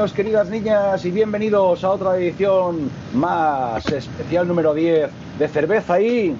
[0.00, 6.34] niños, queridas niñas, y bienvenidos a otra edición más especial número 10 de Cerveza y.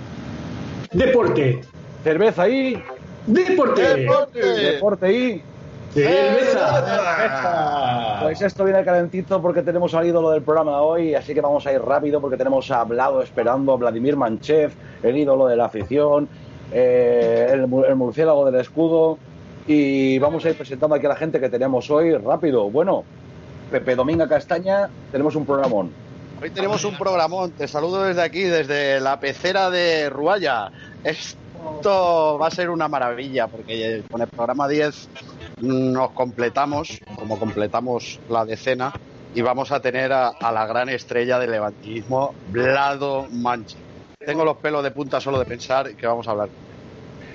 [0.91, 1.61] Deporte.
[2.03, 2.83] Cerveza y.
[3.27, 4.07] Deporte.
[4.33, 5.43] Deporte y.
[5.93, 6.61] Cerveza.
[8.23, 11.67] Pues esto viene calentito porque tenemos al ídolo del programa de hoy, así que vamos
[11.67, 16.31] a ir rápido porque tenemos hablado esperando a Vladimir Manchev, el ídolo de la afición,
[16.73, 19.19] eh, el, el murciélago del escudo,
[19.67, 22.71] y vamos a ir presentando aquí a la gente que tenemos hoy rápido.
[22.71, 23.05] Bueno,
[23.71, 25.93] Pepe Dominga Castaña, tenemos un programón.
[26.43, 27.53] Hoy tenemos un programón.
[27.53, 30.71] Te saludo desde aquí, desde la pecera de Ruaya.
[31.05, 35.09] Esto va a ser una maravilla porque con el programa 10
[35.61, 38.93] nos completamos, como completamos la decena,
[39.35, 43.77] y vamos a tener a, la gran estrella del levantismo, Vlado Manche.
[44.19, 46.49] Tengo los pelos de punta solo de pensar que vamos a hablar.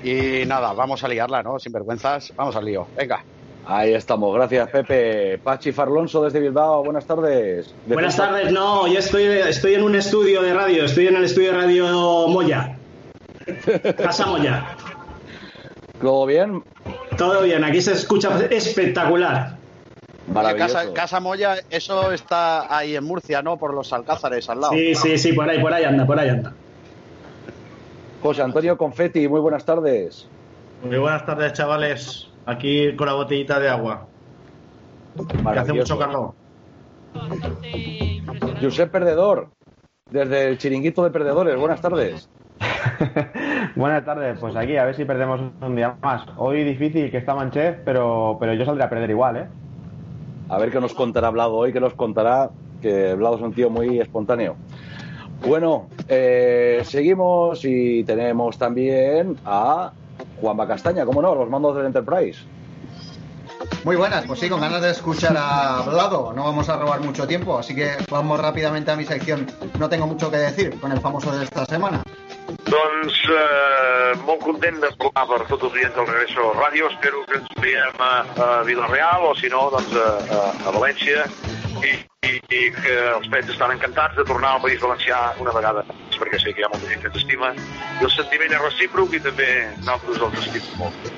[0.03, 1.59] Y nada, vamos a liarla, ¿no?
[1.59, 2.87] Sin vergüenzas, vamos al lío.
[2.95, 3.23] Venga.
[3.67, 5.39] Ahí estamos, gracias Pepe.
[5.39, 7.73] Pachi Farlonso desde Bilbao, buenas tardes.
[7.87, 11.51] Buenas tardes, no, yo estoy, estoy en un estudio de radio, estoy en el estudio
[11.51, 12.77] de radio Moya.
[13.97, 14.65] Casa Moya.
[15.99, 16.63] ¿Todo bien?
[17.17, 19.57] Todo bien, aquí se escucha espectacular.
[20.31, 20.73] Maravilloso.
[20.73, 23.57] Casa, Casa Moya, eso está ahí en Murcia, ¿no?
[23.57, 24.73] Por los Alcázares al lado.
[24.73, 26.53] Sí, sí, sí, por ahí, por ahí anda, por ahí anda.
[28.21, 30.27] José Antonio Confetti, muy buenas tardes.
[30.83, 32.27] Muy buenas tardes, chavales.
[32.45, 34.07] Aquí con la botellita de agua.
[35.53, 36.33] Que hace mucho calor.
[38.61, 39.49] Josep Perdedor,
[40.09, 42.29] desde el chiringuito de perdedores, buenas tardes.
[43.75, 46.23] Buenas tardes, pues aquí a ver si perdemos un día más.
[46.37, 49.47] Hoy difícil que está Manchef, pero, pero yo saldré a perder igual, ¿eh?
[50.47, 52.51] A ver qué nos contará Vlado hoy, que nos contará
[52.81, 54.55] que Vlado es un tío muy espontáneo.
[55.45, 59.91] Bueno, eh, seguimos y tenemos también a
[60.41, 61.35] Juanma Castaña, ¿cómo no?
[61.35, 62.39] Los mandos del Enterprise.
[63.83, 66.33] Muy buenas, pues sí, con ganas de escuchar a Vlado.
[66.33, 69.47] No vamos a robar mucho tiempo, así que vamos rápidamente a mi sección.
[69.79, 72.03] No tengo mucho que decir con el famoso de esta semana.
[72.65, 76.89] Doncs eh, molt content de parlar per tots els del Regreso Ràdio.
[76.93, 81.25] Espero que ens veiem a, a Vilareal o, si no, doncs a, a, a València
[81.85, 81.93] i,
[82.27, 86.17] i, i que els pets estan encantats de tornar al País Valencià una vegada més,
[86.21, 89.15] perquè sé que hi ha molta gent que ens estima i el sentiment és recíproc
[89.15, 89.49] i també
[89.83, 91.13] nosaltres els estimem molt.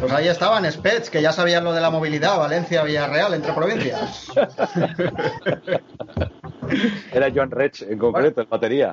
[0.00, 4.30] Pues ahí estaban, Spets, que ya sabían lo de la movilidad, Valencia-Villarreal, entre provincias.
[7.12, 8.92] Era Joan Rech, en concreto, en batería.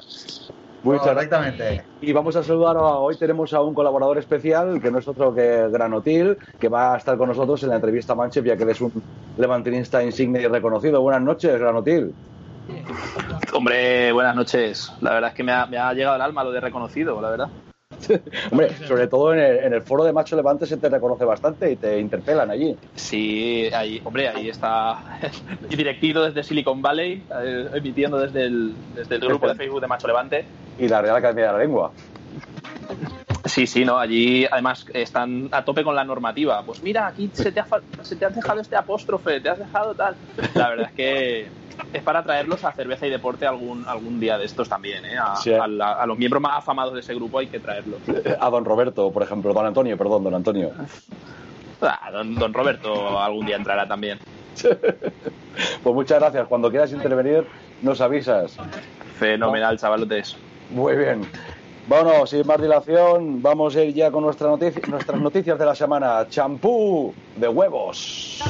[0.84, 1.30] Muchas gracias.
[1.30, 1.84] Correctamente.
[2.02, 5.34] Y vamos a saludar, a, hoy tenemos a un colaborador especial, que no es otro
[5.34, 8.70] que Granotil, que va a estar con nosotros en la entrevista Manchep, ya que él
[8.70, 8.92] es un
[9.38, 11.02] levantinista insigne y reconocido.
[11.02, 12.14] Buenas noches, Granotil.
[13.54, 14.92] Hombre, buenas noches.
[15.02, 17.30] La verdad es que me ha, me ha llegado al alma lo de reconocido, la
[17.30, 17.50] verdad.
[18.52, 21.72] Hombre, sobre todo en el, en el foro de Macho Levante se te reconoce bastante
[21.72, 22.76] y te interpelan allí.
[22.96, 25.20] Sí, ahí, hombre, ahí está
[25.70, 29.88] y directito desde Silicon Valley, eh, emitiendo desde el, desde el grupo de Facebook de
[29.88, 30.46] Macho Levante.
[30.78, 31.92] Y la Real Academia de la Lengua.
[33.46, 36.64] Sí, sí, no, allí además están a tope con la normativa.
[36.66, 37.68] Pues mira, aquí se te ha,
[38.02, 40.16] se te has dejado este apóstrofe, te has dejado tal.
[40.56, 41.48] La verdad es que
[41.92, 45.18] es para traerlos a cerveza y deporte algún algún día de estos también, ¿eh?
[45.18, 45.54] A, Sí.
[45.54, 48.00] a la- a los miembros más afamados de ese grupo hay que traerlos.
[48.40, 50.72] A don Roberto, por ejemplo, don Antonio, perdón, don Antonio.
[51.82, 54.20] Ah, don, don Roberto algún día entrará también.
[55.84, 56.48] Pues muchas gracias.
[56.48, 57.46] Cuando quieras intervenir,
[57.84, 58.58] nos avisas.
[59.20, 60.36] Fenomenal, chavalotes.
[60.74, 61.22] Muy bien.
[61.88, 66.28] Bueno, sin más dilación, vamos a ir ya con nuestras noticias de la semana.
[66.30, 68.42] Champú de huevos.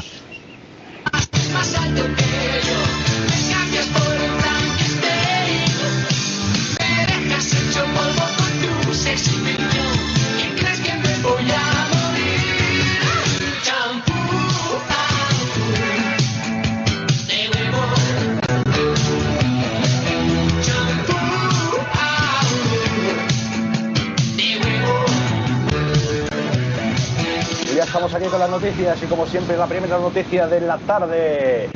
[28.06, 31.70] Estamos aquí con las noticias y como siempre la primera noticia de la tarde.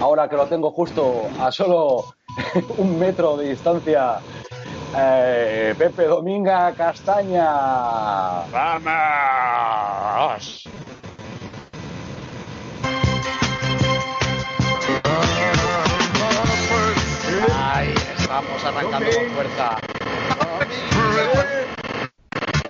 [0.00, 2.14] Ahora que lo tengo justo a solo
[2.78, 4.18] un metro de distancia
[4.96, 8.46] eh, Pepe Dominga Castaña.
[8.50, 8.84] ¡Vamos!
[17.58, 19.76] Ahí estamos arrancando con fuerza.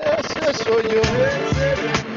[0.01, 2.14] Ese soy yo.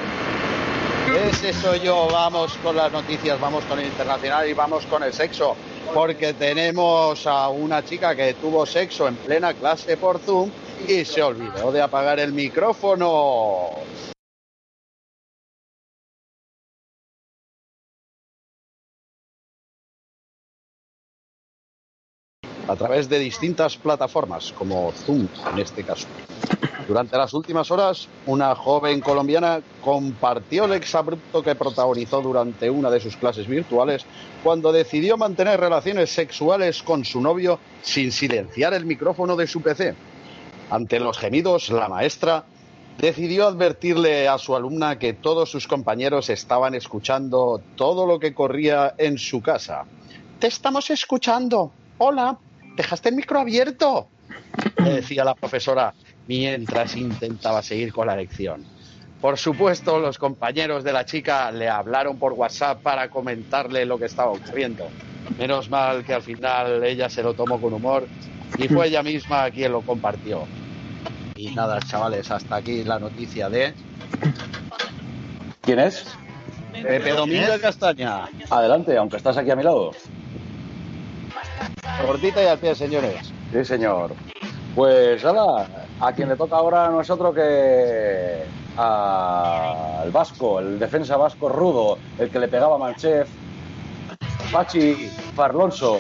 [1.16, 2.08] Ese soy yo.
[2.12, 5.56] Vamos con las noticias, vamos con el internacional y vamos con el sexo.
[5.94, 10.52] Porque tenemos a una chica que tuvo sexo en plena clase por Zoom
[10.88, 13.70] y se olvidó de apagar el micrófono.
[22.68, 26.08] A través de distintas plataformas, como Zoom en este caso.
[26.88, 33.02] Durante las últimas horas, una joven colombiana compartió el exabrupto que protagonizó durante una de
[33.02, 34.06] sus clases virtuales
[34.44, 39.96] cuando decidió mantener relaciones sexuales con su novio sin silenciar el micrófono de su PC.
[40.70, 42.46] Ante los gemidos, la maestra
[42.98, 48.96] decidió advertirle a su alumna que todos sus compañeros estaban escuchando todo lo que corría
[48.98, 49.86] en su casa.
[50.40, 51.72] Te estamos escuchando.
[52.00, 52.38] Hola,
[52.78, 54.08] dejaste el micro abierto,
[54.78, 55.94] le decía la profesora
[56.28, 58.64] mientras intentaba seguir con la lección.
[59.20, 64.06] Por supuesto, los compañeros de la chica le hablaron por WhatsApp para comentarle lo que
[64.06, 64.88] estaba ocurriendo.
[65.38, 68.08] Menos mal que al final ella se lo tomó con humor
[68.58, 70.46] y fue ella misma quien lo compartió.
[71.36, 73.74] Y nada, chavales, hasta aquí la noticia de
[75.62, 76.06] ¿Quién es?
[76.72, 78.30] Pepe Domingo de Castaña.
[78.50, 79.92] Adelante, aunque estás aquí a mi lado.
[82.06, 83.34] Cortita y al pie, señores.
[83.52, 84.12] Sí, señor.
[84.76, 85.68] Pues nada,
[86.00, 88.44] a quien le toca ahora no es otro que
[88.78, 93.28] al vasco, el defensa vasco rudo, el que le pegaba a Manchef,
[94.52, 96.00] Pachi Farlonso.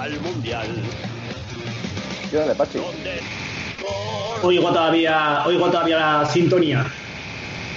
[0.00, 0.66] Capital mundial.
[2.30, 2.78] Tírale, Pachi.
[4.42, 6.86] Oigo todavía, oigo todavía la sintonía.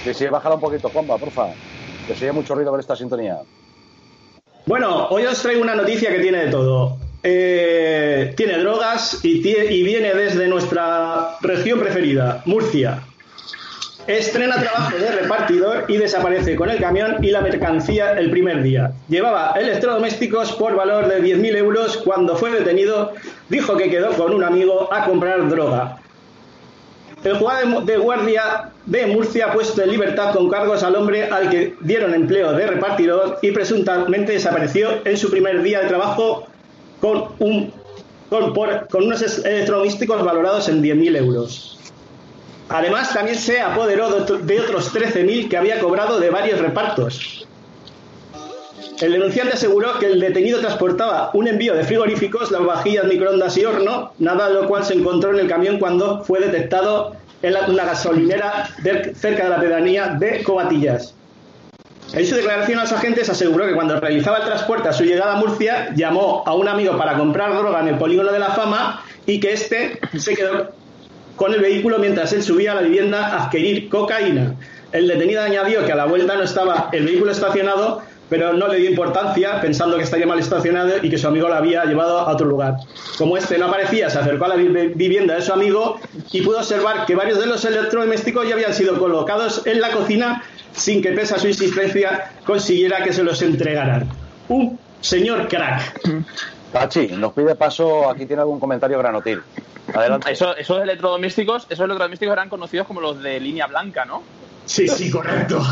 [0.02, 1.48] Que si bájala un poquito, Juanpa, porfa.
[2.06, 3.40] Que se oye mucho ruido con esta sintonía.
[4.66, 6.96] Bueno, hoy os traigo una noticia que tiene de todo.
[7.22, 13.02] Eh, tiene drogas y viene desde nuestra región preferida, Murcia.
[14.06, 18.92] Estrena trabajo de repartidor y desaparece con el camión y la mercancía el primer día.
[19.08, 21.96] Llevaba electrodomésticos por valor de 10.000 euros.
[22.04, 23.14] Cuando fue detenido,
[23.48, 25.98] dijo que quedó con un amigo a comprar droga.
[27.22, 31.48] El juez de guardia de Murcia ha puesto en libertad con cargos al hombre al
[31.48, 36.46] que dieron empleo de repartidor y presuntamente desapareció en su primer día de trabajo
[37.00, 37.72] con, un,
[38.28, 41.74] con, con unos electrodomésticos valorados en 10.000 euros.
[42.68, 47.46] Además, también se apoderó de, otro- de otros 13.000 que había cobrado de varios repartos.
[49.00, 54.12] El denunciante aseguró que el detenido transportaba un envío de frigoríficos, lavavajillas, microondas y horno,
[54.18, 58.68] nada de lo cual se encontró en el camión cuando fue detectado en una gasolinera
[59.14, 61.14] cerca de la pedanía de Cobatillas.
[62.14, 65.34] En su declaración a los agentes aseguró que cuando realizaba el transporte a su llegada
[65.34, 69.02] a Murcia llamó a un amigo para comprar droga en el polígono de la fama
[69.26, 70.70] y que éste se quedó
[71.36, 74.54] con el vehículo mientras él subía a la vivienda a adquirir cocaína.
[74.92, 78.78] El detenido añadió que a la vuelta no estaba el vehículo estacionado, pero no le
[78.78, 82.32] dio importancia pensando que estaría mal estacionado y que su amigo lo había llevado a
[82.32, 82.76] otro lugar.
[83.18, 85.98] Como este no aparecía, se acercó a la vi- vivienda de su amigo
[86.32, 90.42] y pudo observar que varios de los electrodomésticos ya habían sido colocados en la cocina
[90.72, 94.08] sin que, pese a su insistencia, consiguiera que se los entregaran.
[94.48, 96.00] Un señor crack.
[96.72, 99.40] Pachi, nos pide paso, aquí tiene algún comentario granotil.
[99.92, 100.32] Adelante.
[100.32, 104.22] Eso- esos electrodomésticos, esos electrodomésticos eran conocidos como los de línea blanca, ¿no?
[104.66, 105.62] Sí, sí, correcto.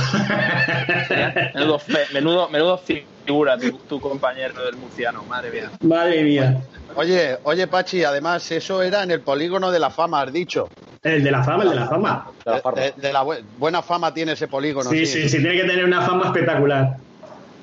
[1.55, 5.71] Menudo, fe- menudo, menudo figura tu, tu compañero del murciano, madre mía.
[5.81, 6.61] Madre mía.
[6.95, 10.69] Oye, oye, Pachi, además eso era en el polígono de la fama, has dicho.
[11.03, 12.27] El de la fama, el de la fama.
[12.45, 12.81] De la farma.
[12.83, 14.91] De, de la bu- buena fama tiene ese polígono.
[14.91, 16.97] Sí, sí, sí, tiene que tener una fama espectacular.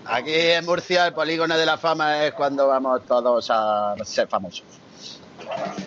[0.05, 4.63] Aquí en Murcia el polígono de la fama es cuando vamos todos a ser famosos.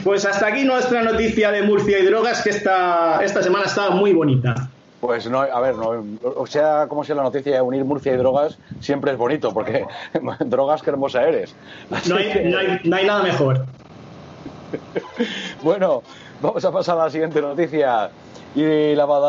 [0.04, 4.12] Pues hasta aquí nuestra noticia de Murcia y drogas, que esta, esta semana estaba muy
[4.12, 4.54] bonita.
[5.00, 6.04] Pues no, a ver, no,
[6.36, 9.84] o sea, como sea la noticia de unir Murcia y drogas, siempre es bonito, porque
[10.40, 11.54] drogas que hermosa eres.
[11.90, 13.64] Así No hay, que- no hay- no hay nada mejor.
[15.62, 16.02] Bueno,
[16.40, 18.10] vamos a pasar a la siguiente noticia.
[18.54, 19.20] Y la va a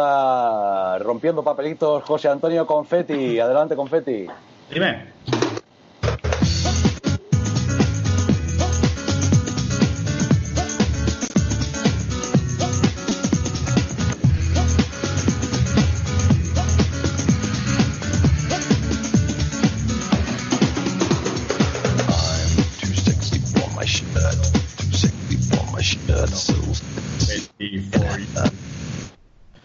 [0.96, 3.40] dar rompiendo papelitos José Antonio Confetti.
[3.40, 4.28] Adelante, Confetti.
[4.72, 5.14] Dime.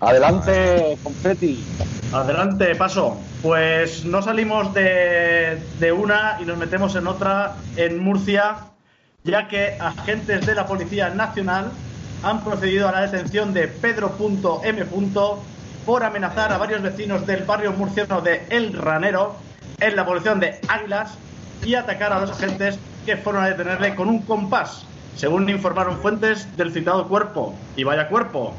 [0.01, 1.65] Adelante, Confetti.
[2.13, 3.19] Adelante, paso.
[3.43, 8.57] Pues no salimos de, de una y nos metemos en otra en Murcia,
[9.25, 11.71] ya que agentes de la Policía Nacional
[12.23, 14.87] han procedido a la detención de Pedro.m.
[15.85, 19.37] por amenazar a varios vecinos del barrio murciano de El Ranero
[19.81, 21.15] en la población de Águilas
[21.65, 24.85] y atacar a los agentes que fueron a detenerle con un compás,
[25.17, 27.55] según informaron fuentes del citado cuerpo.
[27.77, 28.55] Y vaya cuerpo.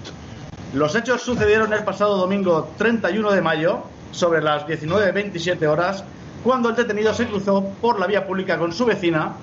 [0.74, 6.04] Los hechos sucedieron el pasado domingo 31 de mayo, sobre las 19.27 horas,
[6.44, 9.34] cuando el detenido se cruzó por la vía pública con su vecina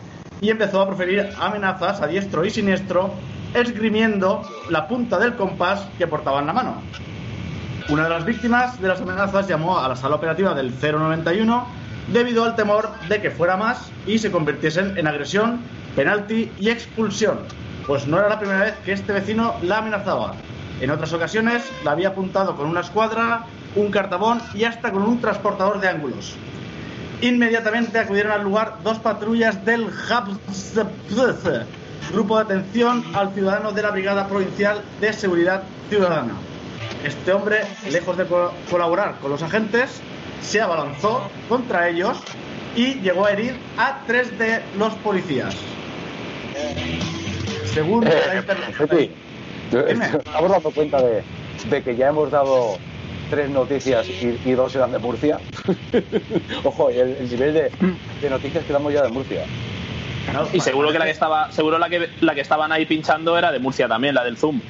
[0.40, 3.10] y empezó a proferir amenazas a diestro y siniestro,
[3.54, 6.76] esgrimiendo la punta del compás que portaba en la mano.
[7.88, 11.66] Una de las víctimas de las amenazas llamó a la sala operativa del 091
[12.12, 15.60] debido al temor de que fuera más y se convirtiesen en agresión,
[15.96, 17.40] penalti y expulsión,
[17.84, 20.36] pues no era la primera vez que este vecino la amenazaba.
[20.80, 25.20] En otras ocasiones la había apuntado con una escuadra, un cartabón y hasta con un
[25.20, 26.34] transportador de ángulos.
[27.22, 31.64] Inmediatamente acudieron al lugar dos patrullas del HAPSPZ,
[32.12, 36.34] Grupo de Atención al Ciudadano de la Brigada Provincial de Seguridad Ciudadana.
[37.04, 40.00] Este hombre, lejos de co- colaborar con los agentes,
[40.42, 42.18] se abalanzó contra ellos
[42.76, 45.56] y llegó a herir a tres de los policías.
[47.72, 49.14] Según la Eh, inter- Confetti, Dime.
[49.88, 51.22] estamos dando cuenta de,
[51.70, 52.78] de que ya hemos dado
[53.30, 55.38] tres noticias y, y dos eran de Murcia.
[56.64, 57.70] Ojo, el, el nivel de,
[58.22, 59.44] de noticias que damos ya de Murcia.
[60.52, 63.52] Y seguro que la que estaba, seguro la que la que estaban ahí pinchando era
[63.52, 64.60] de Murcia también, la del Zoom.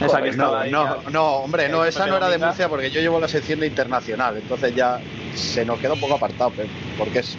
[0.00, 0.70] Esa que estaba No, ahí.
[0.70, 2.38] no, no, hombre, no, esa no era de.
[2.38, 5.00] Murcia porque yo llevo la sección de internacional, entonces ya
[5.34, 6.52] se nos queda un poco apartado,
[6.96, 7.36] porque es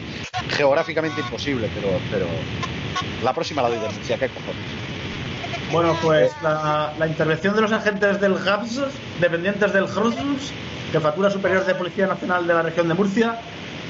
[0.50, 2.26] geográficamente imposible, pero, pero
[3.24, 4.83] la próxima la doy de Murcia, qué cojones.
[5.74, 8.80] Bueno, pues la, intervención de los agentes del HAPS,
[9.20, 10.54] dependientes del HRUS,
[10.92, 13.40] Jefatura Superior de Policía Nacional de la región de Murcia,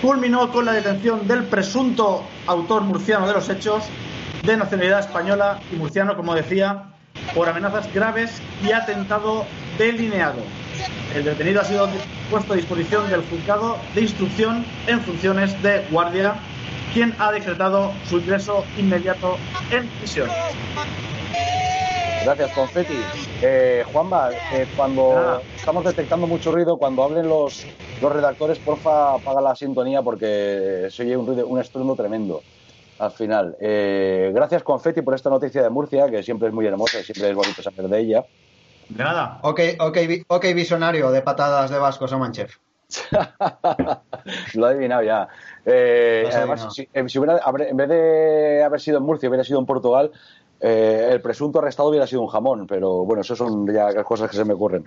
[0.01, 3.83] culminó con la detención del presunto autor murciano de los hechos,
[4.43, 6.83] de nacionalidad española y murciano, como decía,
[7.35, 9.45] por amenazas graves y atentado
[9.77, 10.39] delineado.
[11.13, 11.89] El detenido ha sido
[12.31, 16.35] puesto a disposición del juzgado de instrucción en funciones de guardia,
[16.93, 19.37] quien ha decretado su ingreso inmediato
[19.69, 20.29] en prisión.
[22.23, 22.97] Gracias, Confetti.
[23.41, 25.41] Eh, Juanma, eh, cuando Nada.
[25.55, 27.65] estamos detectando mucho ruido, cuando hablen los,
[28.01, 32.41] los redactores, porfa, apaga la sintonía porque se oye un, ruido, un estruendo tremendo
[32.99, 33.57] al final.
[33.59, 37.29] Eh, gracias, Confetti, por esta noticia de Murcia, que siempre es muy hermosa y siempre
[37.29, 38.25] es bonito saber de ella.
[38.87, 39.39] De nada.
[39.41, 42.57] Ok, ok, ok, visionario de patadas de Vasco Samanchef.
[44.53, 45.27] Lo he adivinado ya.
[45.65, 46.71] Eh, además, adivinado.
[46.71, 50.11] si, eh, si hubiera, en vez de haber sido en Murcia, hubiera sido en Portugal,
[50.63, 52.65] eh, el presunto arrestado hubiera sido un jamón.
[52.67, 54.86] Pero bueno, eso son ya cosas que se me ocurren.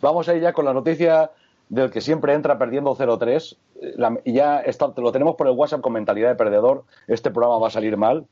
[0.00, 1.30] Vamos a ya con la noticia
[1.68, 3.56] del que siempre entra perdiendo 0-3.
[3.80, 6.84] Eh, la- Y ya está, lo tenemos por el WhatsApp con mentalidad de perdedor.
[7.06, 8.26] Este programa va a salir mal.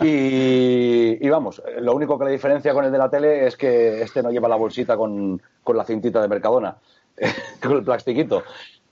[0.00, 4.22] Y, vamos, lo único que le diferencia con el de la tele es que este
[4.22, 6.76] no lleva la bolsita con, con la cintita de Mercadona,
[7.62, 8.42] con el plastiquito.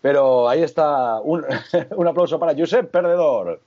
[0.01, 1.45] Pero ahí está, un,
[1.97, 3.61] un aplauso para Josep Perdedor.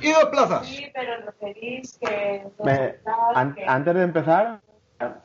[0.00, 0.66] Y dos plazas.
[0.66, 2.44] Sí, pero referís que...
[2.64, 2.94] Me-
[3.34, 4.60] an- antes de empezar,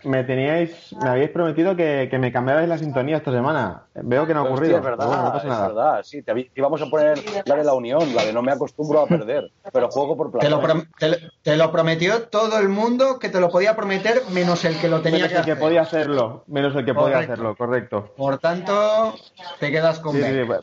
[0.04, 3.84] me teníais, me habéis prometido que, que me cambiabais la sintonía esta semana.
[3.96, 4.78] Veo que no ha Hostia, ocurrido.
[4.78, 5.68] es verdad, bueno, no pasa es nada.
[5.68, 6.04] verdad.
[6.04, 9.08] Sí, te íbamos a poner la de la Unión, la de no me acostumbro a
[9.08, 10.84] perder, pero juego por Te lo, placer.
[11.00, 14.80] te, lo- te lo prometió todo el mundo que te lo podía prometer, menos el
[14.80, 15.64] que lo tenía Menos que el que hacer.
[15.64, 17.34] podía hacerlo, menos el que podía Correcto.
[17.34, 18.14] hacerlo, correcto.
[18.18, 19.14] Por tanto,
[19.60, 20.32] te quedas con Sí, B.
[20.42, 20.60] sí, pues,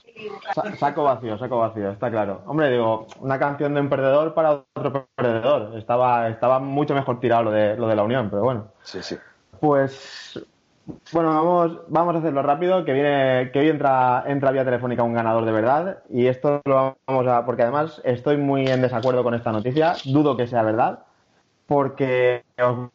[0.55, 2.43] sa- saco vacío, saco vacío, está claro.
[2.47, 5.77] Hombre, digo, una canción de un perdedor para otro perdedor.
[5.79, 8.74] Estaba, estaba mucho mejor tirado lo de, lo de la Unión, pero bueno.
[8.85, 9.17] Sí, sí.
[9.61, 10.39] Pues
[11.13, 15.15] Bueno, vamos, vamos a hacerlo rápido, que viene, que hoy entra, entra vía telefónica un
[15.15, 15.99] ganador de verdad.
[16.11, 20.37] Y esto lo vamos a, porque además estoy muy en desacuerdo con esta noticia, dudo
[20.37, 21.05] que sea verdad,
[21.67, 22.91] porque os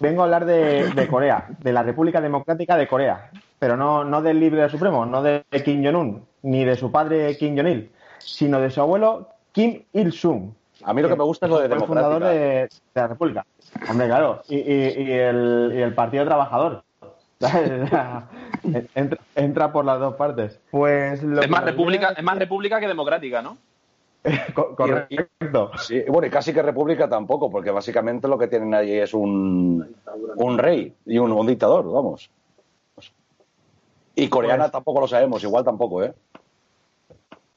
[0.00, 3.30] vengo a hablar de, de Corea, de la República Democrática de Corea,
[3.60, 7.56] pero no, no del líder supremo, no de Kim Jong-un, ni de su padre Kim
[7.56, 10.50] Jong-il, sino de su abuelo Kim Il-sung.
[10.84, 12.30] A mí lo que me gusta es lo de fundador democrática.
[12.30, 13.46] de, de la República.
[13.88, 16.82] Hombre, claro, y, y- y el, y el Partido Trabajador.
[18.94, 20.58] entra, entra por las dos partes.
[20.70, 23.58] Pues lo Es más, república, es más república que democrática, ¿no?
[24.54, 25.70] Co- correcto.
[25.78, 29.94] Sí, bueno, y casi que república tampoco, porque básicamente lo que tienen ahí es un,
[30.36, 32.30] un rey y un, un dictador, vamos.
[34.16, 36.12] Y coreana Pues- tampoco lo sabemos, igual tampoco, ¿eh?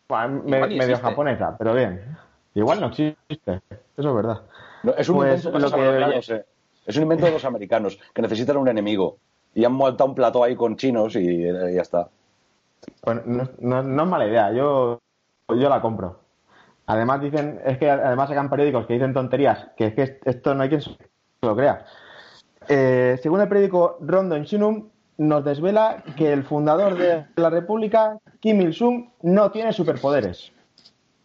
[0.07, 2.17] Bueno, me- medio japonesa, pero bien.
[2.53, 3.61] Igual no existe.
[3.97, 4.41] Eso es verdad.
[4.83, 6.45] No, es un Pues invento de lo los que americanos, eh.
[6.85, 9.17] Es un invento de los americanos, que necesitan un enemigo.
[9.53, 12.07] Y han montado un plató ahí con chinos y ya está.
[13.01, 14.99] Pues no, no- no es mala idea, yo,
[15.49, 16.19] yo la compro.
[16.87, 20.63] Además dicen, es que además sacan periódicos que dicen tonterías, que es que esto no
[20.63, 20.97] hay quien se
[21.41, 21.85] lo crea.
[22.67, 28.59] Eh, según el periódico Rondon Shinum, nos desvela que el fundador de la República, Kim
[28.61, 30.51] Il-sung, no tiene superpoderes.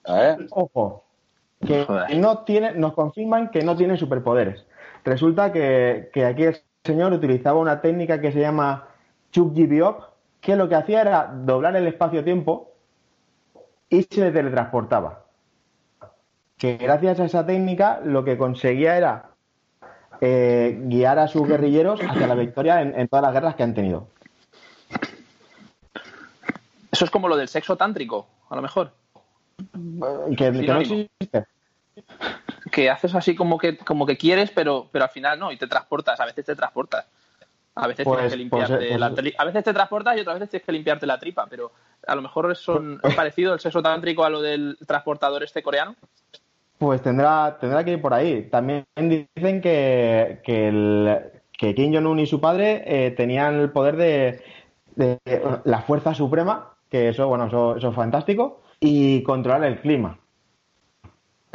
[0.07, 0.37] ¿Eh?
[0.51, 1.05] Ojo,
[1.67, 2.17] que Joder.
[2.17, 4.65] no tiene, nos confirman que no tiene superpoderes.
[5.05, 8.89] Resulta que, que aquí el señor utilizaba una técnica que se llama
[9.33, 10.03] Chukji Biop,
[10.41, 12.73] que lo que hacía era doblar el espacio-tiempo
[13.89, 15.25] y se teletransportaba.
[16.57, 19.31] Que gracias a esa técnica lo que conseguía era
[20.21, 23.75] eh, guiar a sus guerrilleros hacia la victoria en, en todas las guerras que han
[23.75, 24.09] tenido.
[26.91, 28.93] Eso es como lo del sexo tántrico, a lo mejor.
[30.37, 31.47] Que, que no existe.
[32.71, 35.67] Que haces así como que, como que quieres, pero, pero al final no, y te
[35.67, 37.07] transportas, a veces te transportas.
[37.75, 40.21] A veces Pues- tienes que limpiarte pues, pues- la tri- A veces te transportas y
[40.21, 41.73] otras veces tienes que limpiarte la tripa, pero
[42.07, 45.95] a lo mejor son, es parecido el sexo tántrico a lo del transportador este coreano.
[46.79, 48.49] Pues tendrá, tendrá que ir por ahí.
[48.51, 51.19] También dicen que, que, el,
[51.57, 54.43] que Kim Jong-un y su padre eh, tenían el poder de,
[54.95, 55.19] de-
[55.65, 60.19] la fuerza suprema, que eso, bueno, eso, eso es fantástico, y controlar el clima.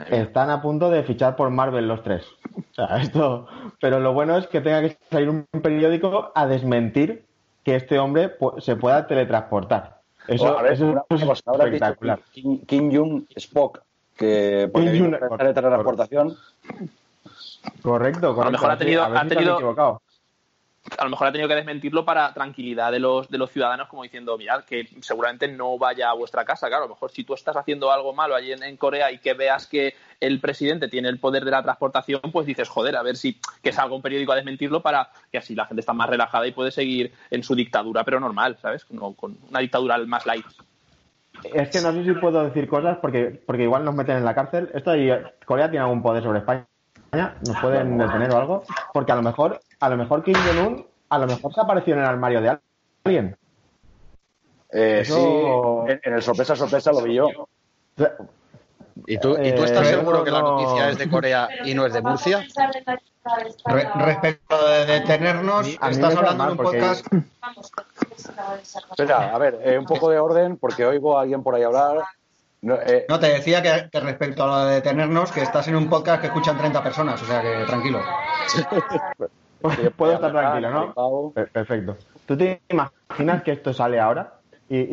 [0.09, 2.25] Están a punto de fichar por Marvel los tres.
[2.55, 3.47] O sea, esto,
[3.79, 7.25] pero lo bueno es que tenga que salir un periódico a desmentir
[7.63, 9.99] que este hombre pu- se pueda teletransportar.
[10.27, 12.19] Eso, a ver, eso una- es una cosa, ahora espectacular.
[12.31, 13.81] Kim, Kim Jong Spock,
[14.15, 16.35] que porque Kim teletransportación.
[17.81, 18.51] Correcto, correcto.
[18.51, 20.01] mejor ha tenido- a ver ha si tenido- equivocado.
[20.97, 24.03] A lo mejor ha tenido que desmentirlo para tranquilidad de los, de los ciudadanos, como
[24.03, 26.67] diciendo, mirad, que seguramente no vaya a vuestra casa.
[26.67, 29.19] Claro, a lo mejor si tú estás haciendo algo malo allí en, en Corea y
[29.19, 33.03] que veas que el presidente tiene el poder de la transportación, pues dices, joder, a
[33.03, 36.09] ver si que salga un periódico a desmentirlo para que así la gente está más
[36.09, 38.85] relajada y puede seguir en su dictadura, pero normal, ¿sabes?
[38.85, 40.45] Como con una dictadura más light.
[41.43, 44.35] Es que no sé si puedo decir cosas porque, porque igual nos meten en la
[44.35, 44.69] cárcel.
[44.73, 45.09] Esto ahí,
[45.45, 46.65] Corea tiene algún poder sobre España.
[47.11, 48.63] Nos pueden detener o algo.
[48.93, 51.99] Porque a lo mejor, a lo mejor Kim Jong-un, a lo mejor se apareció en
[52.01, 52.57] el armario de
[53.03, 53.35] alguien.
[54.71, 57.27] Eh, Eso- Sí, en, en el sorpresa, sorpresa lo vi yo.
[59.07, 61.73] ¿Y tú, ¿y tú estás Eh, seguro que la no- noticia es de Corea y
[61.73, 62.45] no es de Murcia?
[63.65, 67.05] Re- respecto a lo de detenernos, estás hablando en un porque- podcast.
[68.91, 71.97] Espera, a ver, eh, un poco de orden, porque oigo a alguien por ahí hablar.
[72.61, 75.75] No, eh, No, te decía que, que respecto a lo de detenernos, que estás en
[75.75, 77.99] un podcast que escuchan 30 personas, o sea que tranquilo.
[79.97, 81.31] Puedo estar tranquilo, ¿no?
[81.33, 81.97] Per- Perfecto.
[82.25, 84.33] ¿Tú te imaginas que esto sale ahora?
[84.69, 84.83] Y, y,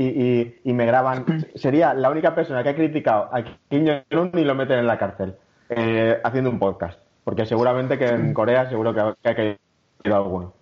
[0.65, 1.25] y, y me graban.
[1.55, 4.99] Sería la única persona que ha criticado a Kim Jong-un y lo meten en la
[4.99, 5.35] cárcel.
[5.71, 6.99] eh, haciendo un podcast.
[7.25, 9.59] Porque seguramente que en Corea seguro que, ha- que ha caído
[10.17, 10.53] alguno.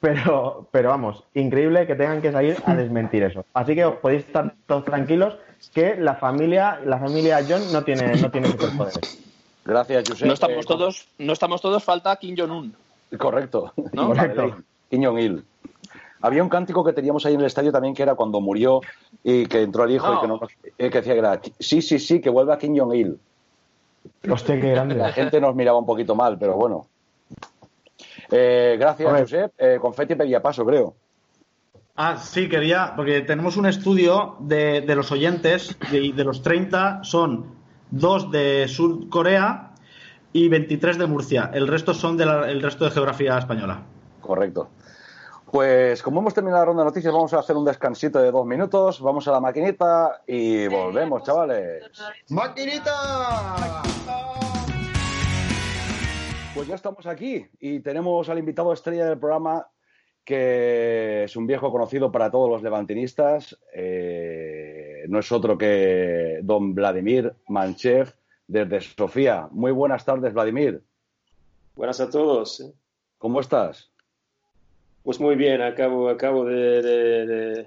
[0.00, 3.44] Pero, pero vamos, increíble que tengan que salir a desmentir eso.
[3.54, 5.36] Así que os podéis estar todos tranquilos
[5.72, 9.22] que la familia, la familia John no tiene, no tiene superpoderes.
[9.64, 10.26] Gracias, Josep.
[10.26, 12.74] No estamos todos, no estamos todos, falta Kim Jong-un.
[13.18, 13.72] Correcto.
[13.92, 14.06] ¿No?
[14.14, 14.56] Correcto.
[14.90, 15.44] Kim Jong-il.
[16.20, 18.80] Había un cántico que teníamos ahí en el estadio también que era cuando murió
[19.24, 20.40] y que entró el hijo y que, no,
[20.78, 23.18] eh, que decía que era sí, sí, sí, que vuelva Kim Jong-il.
[24.30, 24.94] Hostia, qué grande.
[24.94, 26.86] La gente nos miraba un poquito mal, pero bueno.
[28.30, 29.20] Eh, gracias.
[29.20, 29.52] Josep.
[29.58, 30.94] Eh, Confetti pedía paso, creo.
[31.96, 37.04] Ah, sí, quería, porque tenemos un estudio de, de los oyentes, de, de los 30
[37.04, 37.54] son
[37.90, 39.71] dos de Sur Corea
[40.32, 41.50] y 23 de Murcia.
[41.52, 43.82] El resto son del resto de geografía española.
[44.20, 44.70] Correcto.
[45.50, 48.46] Pues como hemos terminado la ronda de noticias, vamos a hacer un descansito de dos
[48.46, 51.84] minutos, vamos a la maquinita y volvemos, chavales.
[52.30, 53.82] ¡Maquinita!
[56.54, 59.66] Pues ya estamos aquí y tenemos al invitado estrella del programa
[60.24, 63.58] que es un viejo conocido para todos los levantinistas.
[63.74, 68.14] eh, no es otro que don Vladimir Manchev
[68.52, 69.48] desde Sofía.
[69.50, 70.82] Muy buenas tardes, Vladimir.
[71.74, 72.70] Buenas a todos.
[73.18, 73.90] ¿Cómo estás?
[75.02, 77.66] Pues muy bien, acabo, acabo de, de, de-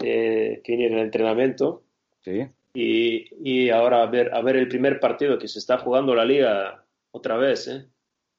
[0.00, 1.82] de venir el entrenamiento
[2.24, 2.46] Sí.
[2.74, 6.24] y, y ahora a ver, a ver el primer partido que se está jugando la
[6.24, 7.68] liga otra vez.
[7.68, 7.86] ¿eh?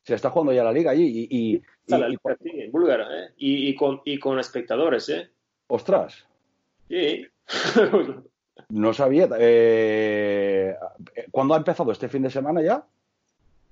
[0.04, 3.30] Se está jugando ya la liga allí y, y- la liga aquí, en Búlgara, ¿eh?
[3.38, 5.08] y, y con, y con espectadores.
[5.10, 5.30] ¿eh?
[5.68, 6.26] ostras,
[6.90, 7.26] Sí.
[8.70, 9.30] no sabía.
[9.40, 10.76] Eh,
[11.32, 11.92] ¿Cuándo ha empezado?
[11.92, 12.84] ¿Este fin de semana ya?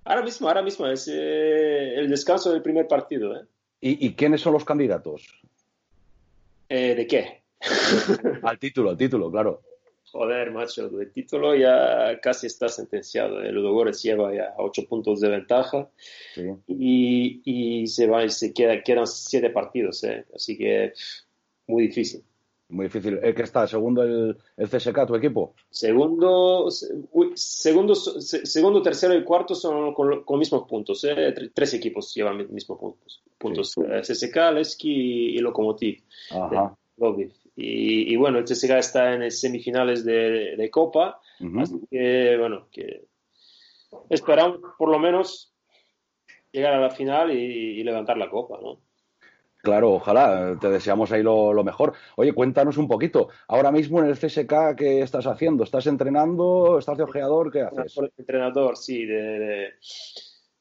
[0.07, 3.35] ahora mismo, ahora mismo es eh, el descanso del primer partido.
[3.35, 3.41] ¿eh?
[3.81, 5.27] ¿Y, y quiénes son los candidatos?
[6.69, 7.41] Eh, ¿De qué?
[8.43, 9.61] Al título, al título, claro.
[10.11, 13.41] Joder, macho, el título ya casi está sentenciado.
[13.41, 15.89] El Ludogorets lleva ya ocho puntos de ventaja.
[16.33, 16.43] Sí.
[16.67, 20.25] y, y se va y se queda, quedan siete partidos, ¿eh?
[20.33, 20.93] así que
[21.67, 22.23] muy difícil.
[22.69, 23.19] Muy difícil.
[23.23, 23.65] ¿El que está?
[23.65, 25.53] ¿Segundo el, el CSK, tu equipo?
[25.69, 26.67] Segundo,
[27.35, 31.03] segundo, se- segundo, tercero y cuarto son con, con mismos puntos.
[31.05, 31.33] ¿eh?
[31.33, 33.23] Tre- Tres equipos llevan mis mismos puntos.
[33.37, 33.73] puntos.
[33.77, 36.03] Eh, CSK, Levski y Lokomotiv.
[36.31, 36.75] Ajá.
[36.97, 37.31] Plovdiv.
[37.55, 41.19] Y, y bueno, el CSK está en semifinales de, de Copa,
[41.61, 43.05] así que bueno, que
[44.09, 45.53] esperamos por lo menos
[46.51, 48.79] llegar a la final y, y levantar la Copa, ¿no?
[49.67, 50.57] Claro, ojalá.
[50.61, 51.91] Te deseamos ahí lo, lo mejor.
[52.15, 53.27] Oye, cuéntanos un poquito.
[53.49, 55.65] Ahora mismo en el CSK, ¿qué estás haciendo?
[55.65, 56.79] ¿Estás entrenando?
[56.79, 57.51] ¿Estás de ojeador?
[57.51, 57.97] ¿Qué haces?
[57.97, 59.73] Entrenador, entrenador, sí, de, de,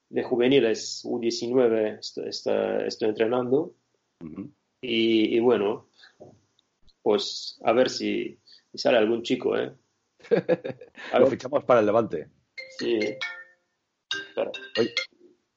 [0.08, 3.74] de juveniles, U19 estoy, entrenando.
[4.80, 5.86] Y, y bueno,
[7.00, 8.40] pues a ver si,
[8.74, 9.72] sale algún chico, ¿eh?
[11.16, 12.28] Lo fichamos para el Levante.
[12.80, 12.98] sí.
[14.28, 14.50] Espera.
[14.80, 14.94] Oye,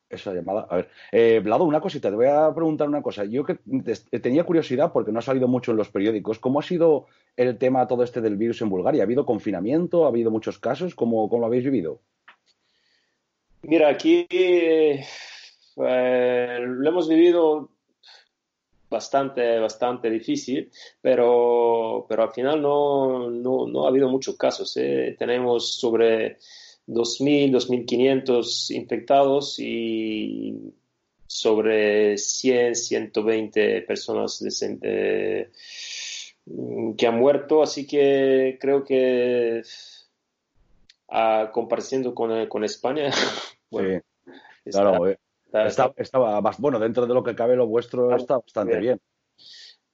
[0.10, 0.68] esa llamada.
[0.70, 3.26] A ver, eh, Vlado, una cosita, te voy a preguntar una cosa.
[3.26, 6.40] Yo que te- tenía curiosidad porque no ha salido mucho en los periódicos.
[6.40, 7.06] ¿Cómo ha sido
[7.38, 9.04] el tema todo este del virus en Bulgaria?
[9.04, 10.06] ¿Ha habido confinamiento?
[10.06, 10.96] ¿Ha habido muchos casos?
[10.96, 12.02] ¿Cómo, cómo lo habéis vivido?
[13.62, 15.04] Mira, aquí eh,
[15.78, 17.70] lo hemos vivido
[18.90, 24.76] bastante, bastante difícil, pero, pero al final no, no, no ha habido muchos casos.
[24.78, 25.16] ¿eh?
[25.20, 26.38] Tenemos sobre
[26.92, 30.74] 2.000, 2.500 infectados y
[31.28, 35.52] sobre 100, 120 personas desen- eh,
[36.98, 39.62] que han muerto, así que creo que
[41.10, 43.10] a compareciendo con, eh, con España,
[43.70, 44.02] bueno,
[44.64, 45.08] Sí, está- claro.
[45.08, 48.78] eh, está- está- estaba bas- bueno, dentro de lo que cabe, lo vuestro está bastante
[48.80, 49.00] bien.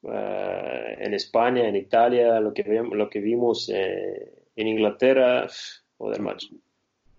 [0.03, 5.47] eh, en España, en Italia, lo que, lo que vimos eh, en Inglaterra,
[5.97, 6.47] joder, macho.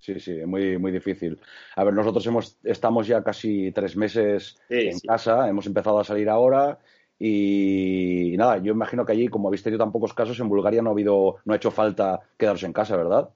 [0.06, 1.40] Sí, sí, muy, muy difícil.
[1.74, 5.08] A ver, nosotros hemos, estamos ya casi tres meses Sí, en sí.
[5.08, 6.78] casa, hemos empezado a salir ahora
[7.18, 10.90] y, nada, yo imagino que allí, como habéis tenido tan pocos casos, en Bulgaria no
[10.90, 13.30] ha habido, no ha hecho falta quedarse en casa, ¿verdad?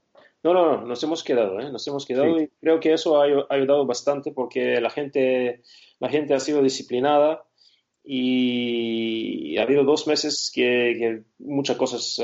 [0.44, 1.72] No, no, no, nos hemos quedado, ¿eh?
[1.72, 2.44] Nos hemos quedado Sí.
[2.44, 5.62] y creo que eso ha ayu- ha ayudado bastante porque la gente,
[5.98, 7.42] la gente ha sido disciplinada
[8.04, 12.20] y ha habido dos meses que, que muchas cosas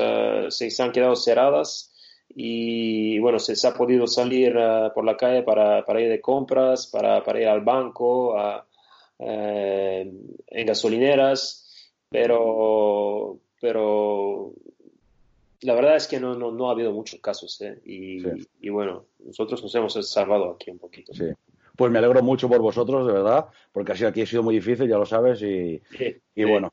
[0.55, 1.93] se, se han quedado cerradas
[2.35, 6.21] y bueno, se, se ha podido salir eh, por la calle para, para ir de
[6.21, 8.65] compras, para, para ir al banco, a,
[9.19, 10.11] eh,
[10.47, 14.53] en gasolineras, pero, pero
[15.61, 17.79] la verdad es que no, no, no ha habido muchos casos, ¿eh?
[17.85, 18.29] Y, Sí.
[18.61, 21.13] y bueno, nosotros nos hemos salvado aquí un poquito.
[21.13, 21.25] Sí.
[21.75, 24.87] Pues me alegro mucho por vosotros, de verdad, porque así aquí ha sido muy difícil,
[24.87, 26.71] ya lo sabes, y, Sí, y bueno.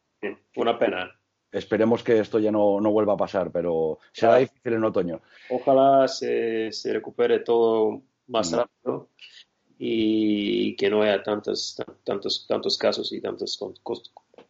[0.56, 1.10] Una pena.
[1.54, 4.40] Esperemos que esto ya no, no vuelva a pasar, pero será Claro.
[4.40, 5.20] difícil en otoño.
[5.50, 9.08] Ojalá se, se recupere todo más rápido
[9.78, 13.58] y que no haya tantos, tan- tantos, tantos casos y tantas,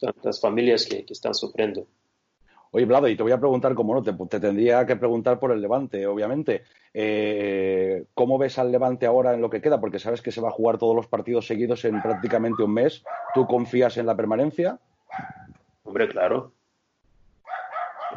[0.01, 1.87] tantas familias que, que están sufriendo.
[2.71, 5.53] Oye, Vlado, y te voy a preguntar, como no, te, te tendría que preguntar por
[5.53, 6.65] el Levante, obviamente.
[6.93, 9.79] Eh, ¿Cómo ves al Levante ahora en lo que queda?
[9.81, 13.05] Porque sabes que se va a jugar todos los partidos seguidos en prácticamente un mes.
[13.33, 14.81] ¿Tú confías en la permanencia?
[15.85, 16.53] Hombre, claro.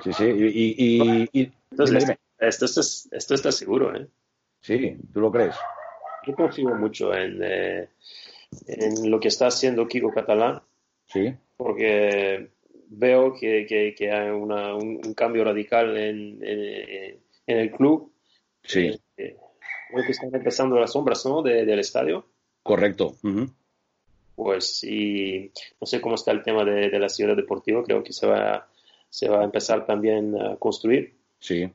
[0.03, 0.23] Sí, sí.
[0.25, 2.17] Y, y- y- y- Entonces, dime, dime.
[2.39, 4.07] Esto, esto, es- esto está seguro, ¿eh?
[4.61, 5.55] Sí, ¿tú lo crees?
[6.25, 7.89] Yo confío mucho en, eh,
[8.67, 10.61] en lo que está haciendo Kiko Catalán,
[11.07, 11.33] Sí.
[11.57, 12.49] porque
[12.89, 18.11] veo que, que- que hay una- un, un cambio radical en, en- en el club.
[18.63, 19.35] Sí, Eh,
[19.89, 21.41] Creo que están empezando las sombras, ¿no?
[21.41, 22.27] de- del estadio.
[22.61, 23.15] correcto.
[24.35, 28.11] Pues, y no sé cómo está el tema de, de la ciudad deportiva, creo que
[28.13, 28.67] se va,
[29.09, 31.15] se va a empezar también a construir.
[31.39, 31.69] Sí.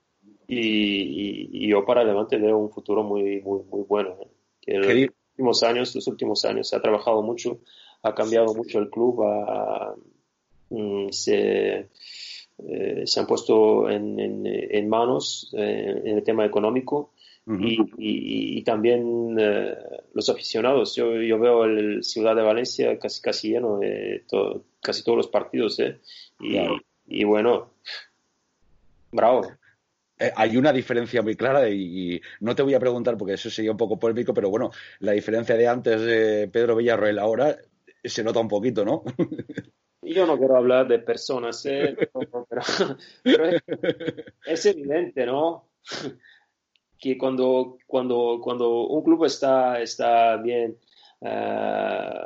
[0.48, 4.16] Y, y- y yo para adelante veo un futuro muy, muy, muy bueno.
[4.20, 4.28] ¿eh?
[4.60, 7.60] Que en ¿Qué di- los últimos años, los últimos años se ha trabajado mucho,
[8.02, 9.94] ha cambiado mucho el club, ha-
[10.70, 11.88] mm, se,
[12.68, 17.12] eh, se han puesto en, en- en manos eh, en el tema económico
[17.44, 19.74] y, y- y también eh,
[20.14, 20.94] los aficionados.
[20.94, 25.28] Yo, yo veo el Ciudad de Valencia casi, casi lleno de to- casi todos los
[25.28, 25.78] partidos.
[25.80, 25.98] ¿eh?
[26.40, 26.76] Y, Claro.
[27.06, 27.74] Y bueno,
[29.10, 29.46] bravo.
[30.18, 33.50] Eh, hay una diferencia muy clara y, y no te voy a preguntar porque eso
[33.50, 37.56] sería un poco polémico, pero bueno, la diferencia de antes de Pedro Villarroel ahora
[38.04, 39.02] se nota un poquito, ¿no?
[40.02, 41.96] Yo no quiero hablar de personas, ¿eh?
[42.48, 43.62] pero, pero es,
[44.44, 45.68] es evidente, ¿no?
[46.98, 50.76] Que cuando, cuando, cuando un club está, está bien
[51.20, 52.20] eh,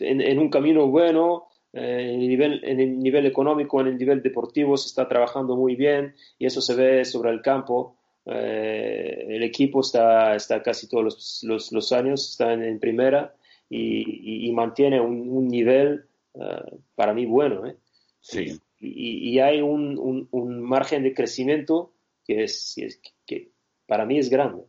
[0.00, 3.98] en, en un camino bueno, eh, en, el nivel, en el nivel económico, en el
[3.98, 7.96] nivel deportivo, se está trabajando muy bien y eso se ve sobre el campo.
[8.26, 13.34] Eh, el equipo está, está casi todos los, los, los años, está en, en primera
[13.68, 16.04] y, y- y mantiene un, un nivel
[16.34, 17.66] eh, para mí bueno.
[17.66, 17.76] ¿eh?
[18.20, 18.60] Sí.
[18.78, 21.92] Y, y hay un, un- un margen de crecimiento
[22.24, 23.50] que, es, que, es- que
[23.86, 24.64] para mí es grande.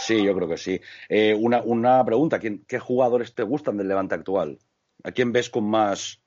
[0.00, 0.80] Sí, yo creo que sí.
[1.08, 4.58] Eh, una, una pregunta, ¿quién- ¿qué jugadores te gustan del Levante actual?
[5.04, 6.20] ¿A quién ves con más,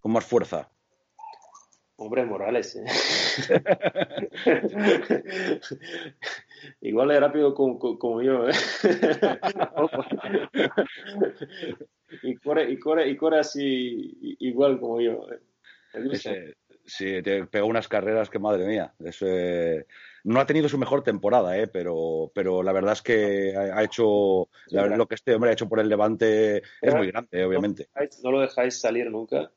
[0.00, 0.68] con más fuerza?
[1.96, 2.76] Hombre, Morales.
[2.76, 2.84] ¿eh?
[6.80, 8.48] Igual es rápido como, yo.
[8.48, 8.52] ¿eh?
[12.22, 15.26] y, corre, y, corre, y corre así igual como yo.
[15.32, 15.40] ¿eh?
[16.10, 19.86] Ese- sí, te pegó unas carreras que, madre mía, eso, eh,
[20.24, 23.82] no ha tenido su mejor temporada, eh, pero, pero la verdad es que ha, ha
[23.84, 27.88] hecho, la lo que este hombre ha hecho por el Levante es muy grande, obviamente.
[28.22, 29.50] No lo dejáis salir nunca.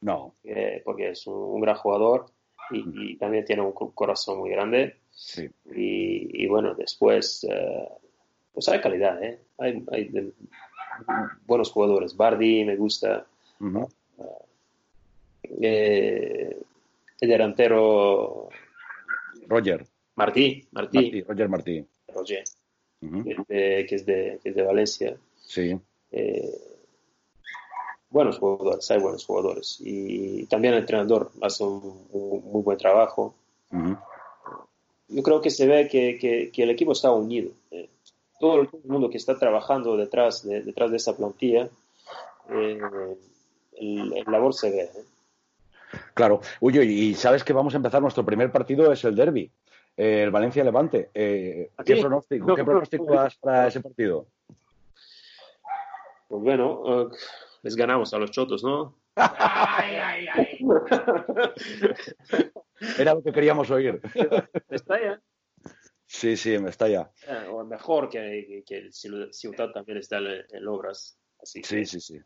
[0.00, 0.36] No.
[0.44, 2.26] eh, porque es un, un gran jugador
[2.70, 5.00] y, y también tiene un co- corazón muy grande.
[5.10, 5.48] Sí.
[5.74, 7.88] Y, y bueno, después, eh,
[8.52, 9.40] pues hay calidad, ¿eh?
[9.58, 10.32] Hay, hay de-
[11.46, 12.14] buenos jugadores.
[12.16, 13.26] Bardi me gusta.
[15.42, 16.56] Eh,
[17.20, 18.48] el delantero
[19.48, 19.86] Roger.
[20.16, 21.86] Martí, Martí, Martí, Roger Martí.
[22.08, 22.44] Roger,
[23.02, 23.24] Ujú.
[23.24, 25.16] que, es de, que, es de, que es de Valencia.
[25.42, 25.78] Sí.
[26.10, 26.50] Eh,
[28.10, 29.76] buenos jugadores, hay buenos jugadores.
[29.80, 33.34] Y también el entrenador hace un, un muy buen trabajo.
[35.08, 37.50] Yo creo que se ve que, que- que el equipo está unido.
[37.70, 37.88] eh.
[38.40, 41.68] Todo el mundo que está trabajando detrás de, detrás de esa plantilla,
[42.50, 42.78] eh,
[43.78, 44.82] el, el labor se ve.
[44.82, 45.04] ¿eh?
[46.14, 46.40] Claro.
[46.60, 49.50] Uy, y sabes que vamos a empezar nuestro primer partido es el derby,
[49.96, 51.10] eh, el Valencia-Levante.
[51.14, 53.14] Eh, ¿Qué pronóstico, No, qué pronóstico no.
[53.14, 54.26] das para ese partido?
[56.28, 57.08] Pues bueno, eh,
[57.62, 58.94] les ganamos a los chotos, ¿no?
[62.98, 64.00] Era lo que queríamos oír.
[64.70, 65.20] Está ya.
[66.08, 67.10] Sí, sí, me está ya.
[67.26, 71.18] Eh, o mejor que, que el Ciu- Ciutat también está en, en obras.
[71.42, 72.20] Así que- Sí, sí, sí.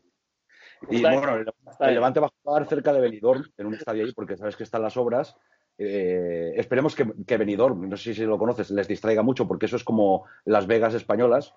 [0.89, 1.45] Y bueno, el.
[1.93, 4.81] Levante va a jugar cerca de Benidorm, en un estadio ahí, porque sabes que están
[4.83, 5.35] las obras.
[5.77, 9.75] Eh, esperemos que, que Benidorm, no sé si lo conoces, les distraiga mucho, porque eso
[9.77, 11.53] es como Las Vegas españolas.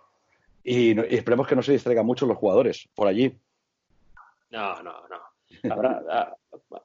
[0.62, 3.36] Y, no- y esperemos que no se distraiga mucho los jugadores por allí.
[4.50, 5.70] No, no, no.
[5.72, 6.36] Habrá, ah,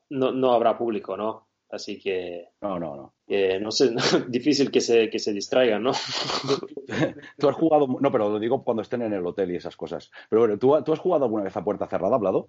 [0.10, 0.32] no.
[0.32, 1.48] No habrá público, ¿no?
[1.72, 3.14] Así que No, no, no.
[3.28, 3.94] eh, no sé,
[4.28, 5.92] difícil que se, que se distraigan, ¿no?
[7.38, 10.12] Tú has jugado, no, pero lo digo cuando estén en el hotel y esas cosas.
[10.30, 12.48] Pero bueno, ¿tú, tú has jugado alguna vez a puerta cerrada, Blado?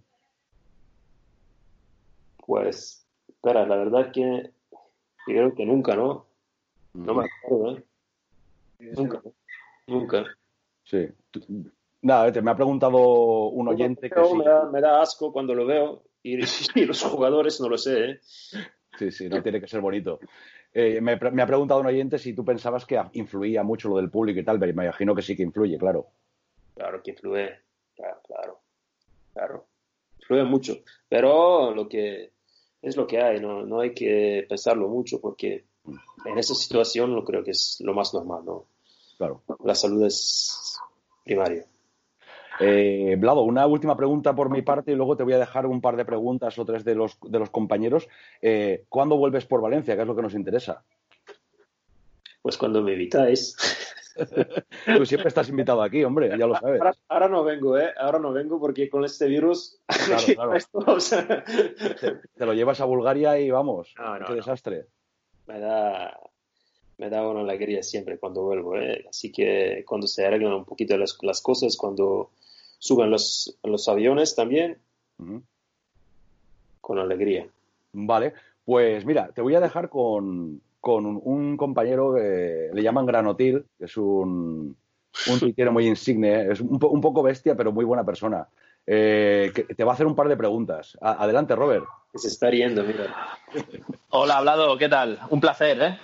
[2.46, 4.50] Pues, espera, la verdad que
[5.26, 6.26] creo que nunca, ¿no?
[6.94, 7.84] No me acuerdo, ¿eh?
[8.78, 9.22] Nunca,
[9.86, 10.24] nunca.
[10.84, 11.08] Sí.
[12.02, 14.36] Nada, me ha preguntado un oyente que sí.
[14.36, 16.38] me, da, me da asco cuando lo veo y,
[16.74, 18.20] y los jugadores no lo sé, ¿eh?
[18.98, 20.18] Sí, sí, no tiene que ser bonito.
[20.72, 24.38] Eh, me, ha preguntado un oyente si tú pensabas que influía mucho lo del público
[24.40, 26.06] y tal, pero me imagino que sí que influye, claro.
[26.74, 27.58] Claro que influye,
[27.96, 28.60] claro, claro,
[29.32, 29.66] claro.
[30.18, 30.78] Influye mucho,
[31.08, 32.32] pero lo que
[32.82, 35.64] es lo que hay, no, no hay que pensarlo mucho porque
[36.24, 38.66] en esa situación lo creo que es lo más normal, ¿no?
[39.16, 39.42] Claro.
[39.64, 40.78] La salud es
[41.24, 41.66] primaria.
[42.62, 45.80] Eh, Blado, una última pregunta por mi parte y luego te voy a dejar un
[45.80, 48.08] par de preguntas o tres de los, de los compañeros.
[48.42, 49.96] Eh, ¿Cuándo vuelves por Valencia?
[49.96, 50.82] Que es lo que nos interesa.
[52.42, 53.56] Pues cuando me invitáis.
[54.96, 56.80] Tú siempre estás invitado aquí, hombre, ya lo sabes.
[56.80, 57.92] Ahora, ahora no vengo, ¿eh?
[57.98, 59.80] Ahora no vengo porque con este virus...
[60.06, 60.54] Claro, claro.
[60.56, 64.36] esto, o sea, Te, te lo llevas a Bulgaria y vamos, No, no, qué no.
[64.36, 64.86] desastre.
[65.46, 66.18] me da
[66.98, 69.06] me da una alegría siempre cuando vuelvo ¿eh?
[69.08, 72.30] así que cuando se arreglan un poquito las, las cosas cuando
[72.78, 74.76] suben los, los aviones también
[76.80, 77.46] con alegría
[77.92, 83.06] Vale, pues mira, te voy a dejar con, con un, un compañero que le llaman
[83.06, 84.76] Granotil, que es un,
[85.30, 86.52] un tuitero muy insigne, ¿eh?
[86.52, 88.48] es un, po- un poco bestia, pero muy buena persona.
[88.86, 90.96] Eh, que te va a hacer un par de preguntas.
[91.00, 91.84] A- adelante, Robert.
[92.14, 93.14] Se está riendo, mira.
[94.08, 95.18] Hola, Hablado, ¿qué tal?
[95.28, 95.98] Un placer, ¿eh?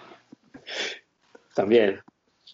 [1.55, 2.01] También.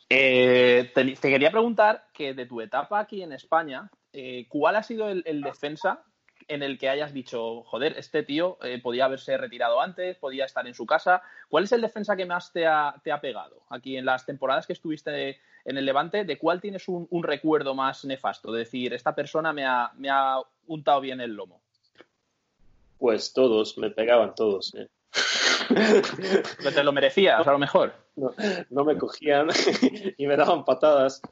[0.09, 4.83] Eh, te, te quería preguntar que de tu etapa aquí en España, eh, ¿cuál ha
[4.83, 6.05] sido el, el defensa
[6.53, 10.67] en el que hayas dicho, joder, este tío eh, podía haberse retirado antes, podía estar
[10.67, 11.23] en su casa?
[11.49, 15.41] ¿Cuál es el defensa que más te ha, pegado aquí en las temporadas que estuviste
[15.65, 16.25] en el Levante?
[16.25, 18.53] ¿De cuál tienes un, un recuerdo más nefasto?
[18.53, 20.37] De decir, esta persona me ha, me ha
[20.67, 21.61] untado bien el lomo.
[22.99, 24.75] Pues todos, me pegaban todos.
[24.75, 24.89] ¿eh?
[25.69, 27.93] Que te lo merecías, a lo mejor.
[28.15, 28.31] No,
[28.69, 29.49] no me cogían
[30.19, 31.23] y me daban patadas.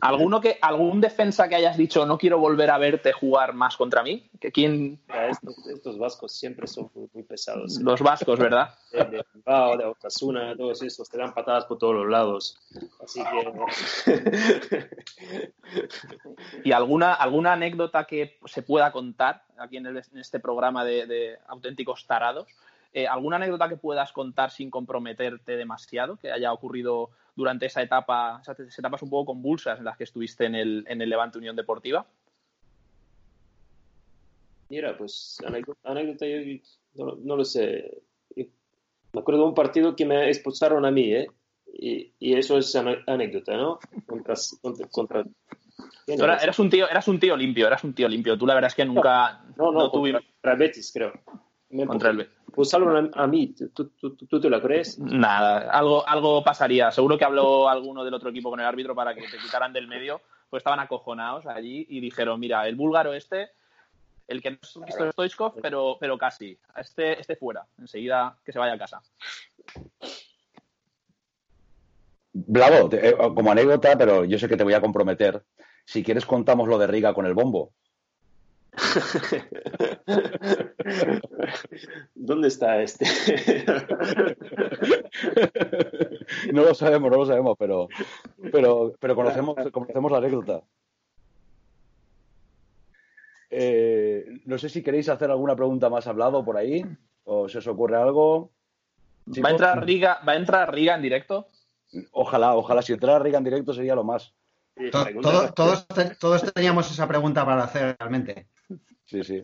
[0.00, 4.04] ¿Alguno que, ¿Algún defensa que hayas dicho, no quiero volver a verte jugar más contra
[4.04, 4.30] mí?
[4.40, 5.00] ¿Que ¿Quién?
[5.28, 7.78] Estos, estos vascos siempre son muy, pesados.
[7.78, 7.82] ¿eh?
[7.82, 8.74] Los vascos, ¿verdad?
[8.92, 12.58] De, de Bilbao, de Osasuna, todos estos, te dan patadas por todos los lados.
[13.02, 14.88] Así que...
[16.64, 21.06] ¿Y alguna, alguna anécdota que se pueda contar aquí en, el- en este programa de,
[21.06, 22.46] de auténticos tarados?
[22.96, 28.38] Eh, ¿Alguna anécdota que puedas contar sin comprometerte demasiado que haya ocurrido durante esa etapa,
[28.40, 31.54] esas etapas un poco convulsas en las que estuviste en el, en el Levante Unión
[31.54, 32.06] Deportiva?
[34.70, 38.00] Mira, pues anécdota, anécdota, yo no, no lo sé.
[38.34, 41.28] Me acuerdo de un partido que me expulsaron a mí, ¿eh?
[41.66, 43.78] Y, y eso es anécdota, ¿no?
[44.06, 44.34] Contra...
[44.90, 45.22] contra,
[46.06, 48.38] eras, un tío, eras un tío limpio, eras un tío limpio.
[48.38, 50.22] Tú la verdad es que nunca No, no, no contra, tuvimos
[50.58, 51.12] Betis, creo.
[51.68, 53.54] Me contra el Be- expulsaron a, a mí.
[53.54, 54.98] ¿Tú, tú, tú- tú te la crees?
[54.98, 56.90] Nada, algo, algo pasaría.
[56.90, 59.88] Seguro que habló alguno del otro equipo con el árbitro para que te quitaran del
[59.88, 63.50] medio, pues estaban acojonados allí y dijeron, mira, el búlgaro este,
[64.28, 68.58] el que no es visto Stoichkov, pero, pero casi, este, este fuera, enseguida que se
[68.58, 69.02] vaya a casa.
[72.32, 75.42] Blavo, eh, como anécdota, pero yo sé que te voy a comprometer.
[75.84, 77.72] Si quieres, contamos lo de Riga con el bombo.
[82.14, 83.06] ¿Dónde está este?
[86.52, 87.88] no lo sabemos, no lo sabemos, pero,
[88.52, 90.62] pero, pero conocemos, conocemos la anécdota.
[93.50, 96.84] Eh, no sé si queréis hacer alguna pregunta más hablado por ahí,
[97.24, 98.50] o se os ocurre algo.
[99.44, 101.48] ¿Va a entrar Riga, ¿va a entrar Riga en directo?
[102.12, 102.82] Ojalá, ojalá.
[102.82, 104.34] Si entrara Riga en directo sería lo más.
[104.92, 105.86] To- todo- todos,
[106.18, 108.46] todos teníamos esa pregunta para hacer realmente.
[109.06, 109.42] Sí, sí.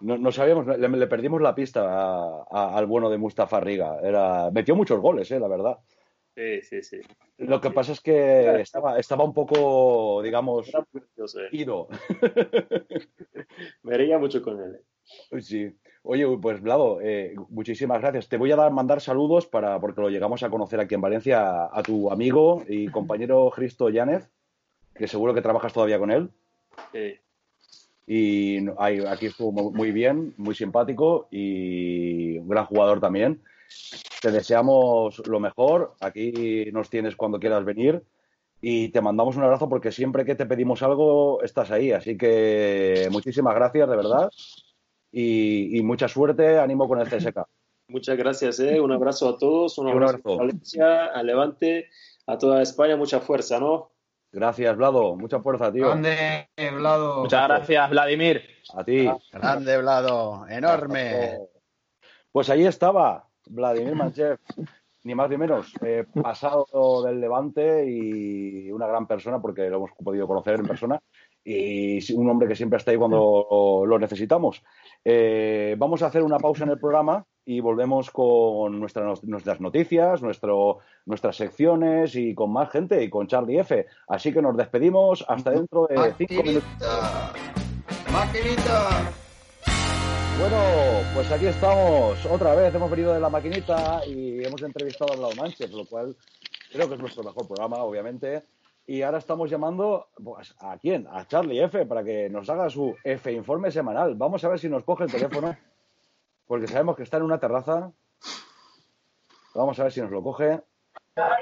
[0.00, 3.98] No, no sabíamos, le, le perdimos la pista a- a- al bueno de Mustafa Riga.
[4.02, 5.78] Era, metió muchos goles, eh, la verdad.
[6.34, 7.00] Sí, sí, sí.
[7.36, 10.70] Lo que pasa es que estaba, estaba un poco, digamos,
[11.26, 11.40] sé.
[11.52, 11.88] ido.
[13.82, 14.80] Me reía mucho con él.
[15.30, 15.70] Uy, Sí.
[16.02, 18.26] Oye, pues Vlado, eh, muchísimas gracias.
[18.30, 21.64] Te voy a dar, mandar saludos para, porque lo llegamos a conocer aquí en Valencia,
[21.70, 24.30] a tu amigo y compañero Cristo Yánez,
[24.94, 26.30] que seguro que trabajas todavía con él.
[26.92, 27.16] Sí.
[28.12, 33.40] Y ahí- aquí estuvo mu- muy bien, muy simpático y un gran jugador también.
[34.20, 35.94] Te deseamos lo mejor.
[36.00, 38.02] Aquí nos tienes cuando quieras venir.
[38.60, 41.92] Y te mandamos un abrazo porque siempre que te pedimos algo estás ahí.
[41.92, 44.28] Así que muchísimas gracias, de verdad.
[45.12, 46.58] Y, y mucha suerte.
[46.58, 47.44] Ánimo con el CSK.
[47.88, 48.80] Muchas gracias, ¿eh?
[48.80, 50.32] Un abrazo a todos, un Y un abrazo, abrazo.
[50.32, 51.88] a Valencia, a Levante,
[52.26, 53.92] a toda España, mucha fuerza, ¿no?
[54.32, 55.16] Gracias, Vlado.
[55.16, 55.88] Mucha fuerza, tío.
[55.88, 57.22] Grande, Vlado.
[57.22, 58.42] Muchas gracias, Vladimir.
[58.74, 59.10] A ti.
[59.32, 60.46] Grande, Vlado.
[60.48, 61.38] Enorme.
[62.30, 64.38] Pues ahí estaba Vladimir Manchev,
[65.02, 69.90] ni más ni menos, eh, pasado del Levante y una gran persona porque lo hemos
[69.92, 71.00] podido conocer en persona
[71.42, 74.62] y un hombre que siempre está ahí cuando lo necesitamos.
[75.04, 80.22] Eh, vamos a hacer una pausa en el programa y volvemos con nuestra- nuestras noticias,
[80.22, 83.86] nuestro, nuestras secciones y con más gente y con Charlie F.
[84.08, 86.68] Así que nos despedimos hasta dentro de cinco minutos.
[86.78, 87.32] Maquinita.
[88.12, 89.12] Maquinita.
[90.38, 90.56] Bueno,
[91.14, 92.74] pues aquí estamos otra vez.
[92.74, 96.16] Hemos venido de la maquinita y hemos entrevistado a Blau Manches, lo cual
[96.72, 98.42] creo que es nuestro mejor programa, obviamente.
[98.90, 101.06] Y ahora estamos llamando pues, a quién?
[101.06, 104.16] A Charlie F para que nos haga su F informe semanal.
[104.16, 105.56] Vamos a ver si nos coge el teléfono,
[106.48, 107.92] porque sabemos que está en una terraza.
[109.54, 110.60] Vamos a ver si nos lo coge.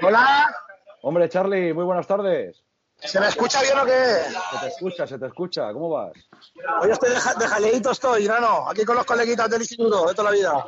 [0.03, 0.55] Hola,
[1.01, 2.63] Hombre, Charlie, muy buenas tardes.
[2.97, 3.93] ¿se me escucha bien o qué?
[4.53, 5.73] Se te escucha, se te escucha.
[5.73, 6.13] ¿Cómo vas?
[6.83, 10.15] Hoy estoy de, ja- de jaleíto estoy, grano, aquí con los coleguitas del instituto de
[10.15, 10.67] toda la vida.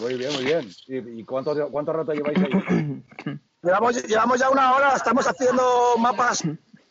[0.00, 0.68] Muy bien, muy bien.
[0.88, 3.04] ¿Y, y cuánto, cuánto rato lleváis ahí?
[3.64, 6.42] Llevamos, llevamos ya una hora, estamos haciendo mapas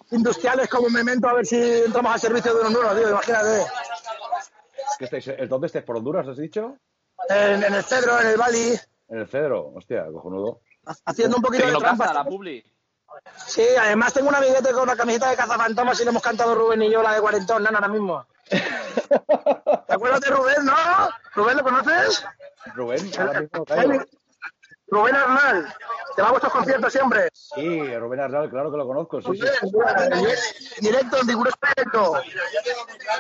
[0.10, 3.66] industriales como memento a ver si entramos al servicio de unos nuevos, tío, imagínate.
[4.98, 5.86] ¿Qué estáis, eh, ¿Dónde estáis?
[5.86, 6.78] ¿Por Honduras, has dicho?
[7.30, 8.74] En, en el Cedro, en el Bali,
[9.08, 9.72] En el Cedro.
[9.76, 10.62] Hostia, cojonudo.
[11.06, 12.12] haciendo un poquito de trampas.
[12.14, 12.64] la publi.
[13.46, 16.82] Sí, además tengo un amiguete con una camiseta de cazafantasmas y le hemos cantado Rubén
[16.82, 18.26] y yo la de cuarentón, nana, ahora mismo.
[18.50, 20.74] ¿Te acuerdas de Rubén, no?
[21.36, 22.26] ¿Rubén lo conoces?
[22.74, 24.04] Rubén, ahora mismo caigo.
[24.88, 25.74] Rubén Arnal,
[26.16, 27.30] te va a vuestros conciertos siempre.
[27.34, 29.72] Sí, Rubén Arnal, claro que lo conozco, sí, sí.
[30.80, 32.14] Directo, en Tiburón Directo.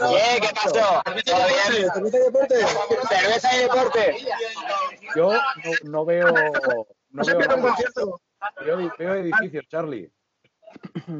[0.09, 1.01] Bien, ¿qué pasó?
[1.25, 2.67] ¿Cerveza y deporte?
[3.07, 4.17] Cerveza y deporte.
[5.15, 5.41] Yo no,
[5.83, 6.27] no veo...
[7.09, 8.21] No veo, pierde un concierto.
[8.65, 10.11] Veo, veo edificios, Charlie.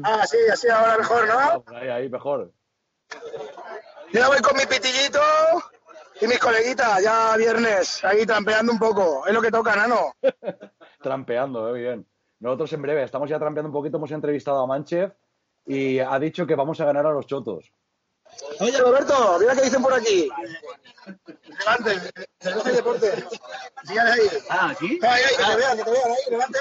[0.02, 1.64] Ah, sí, así ahora mejor, ¿no?
[1.76, 2.52] Ahí, ahí, mejor.
[4.12, 5.20] Yo voy con mi pitillito
[6.20, 9.26] y mis coleguitas, ya viernes, ahí trampeando un poco.
[9.26, 10.14] Es lo que toca, nano.
[11.02, 12.06] Trampeando, eh, bien.
[12.40, 15.14] Nosotros en breve, estamos ya trampeando un poquito, hemos entrevistado a Manchev
[15.66, 17.72] y ha dicho que vamos a ganar a los chotos.
[18.60, 20.28] Oye, Roberto, mira qué dicen por aquí.
[21.58, 23.24] Levante, cerveza y deporte.
[23.84, 24.28] Síganle ahí.
[24.50, 24.98] Ah, ¿sí?
[25.02, 26.58] Ahí, ahí, que te vean, que te vean ahí, levante.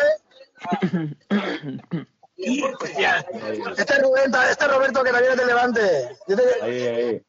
[2.38, 6.18] Este es Rubén, este es Roberto que también es de Levante.
[6.62, 7.24] Ahí, ahí.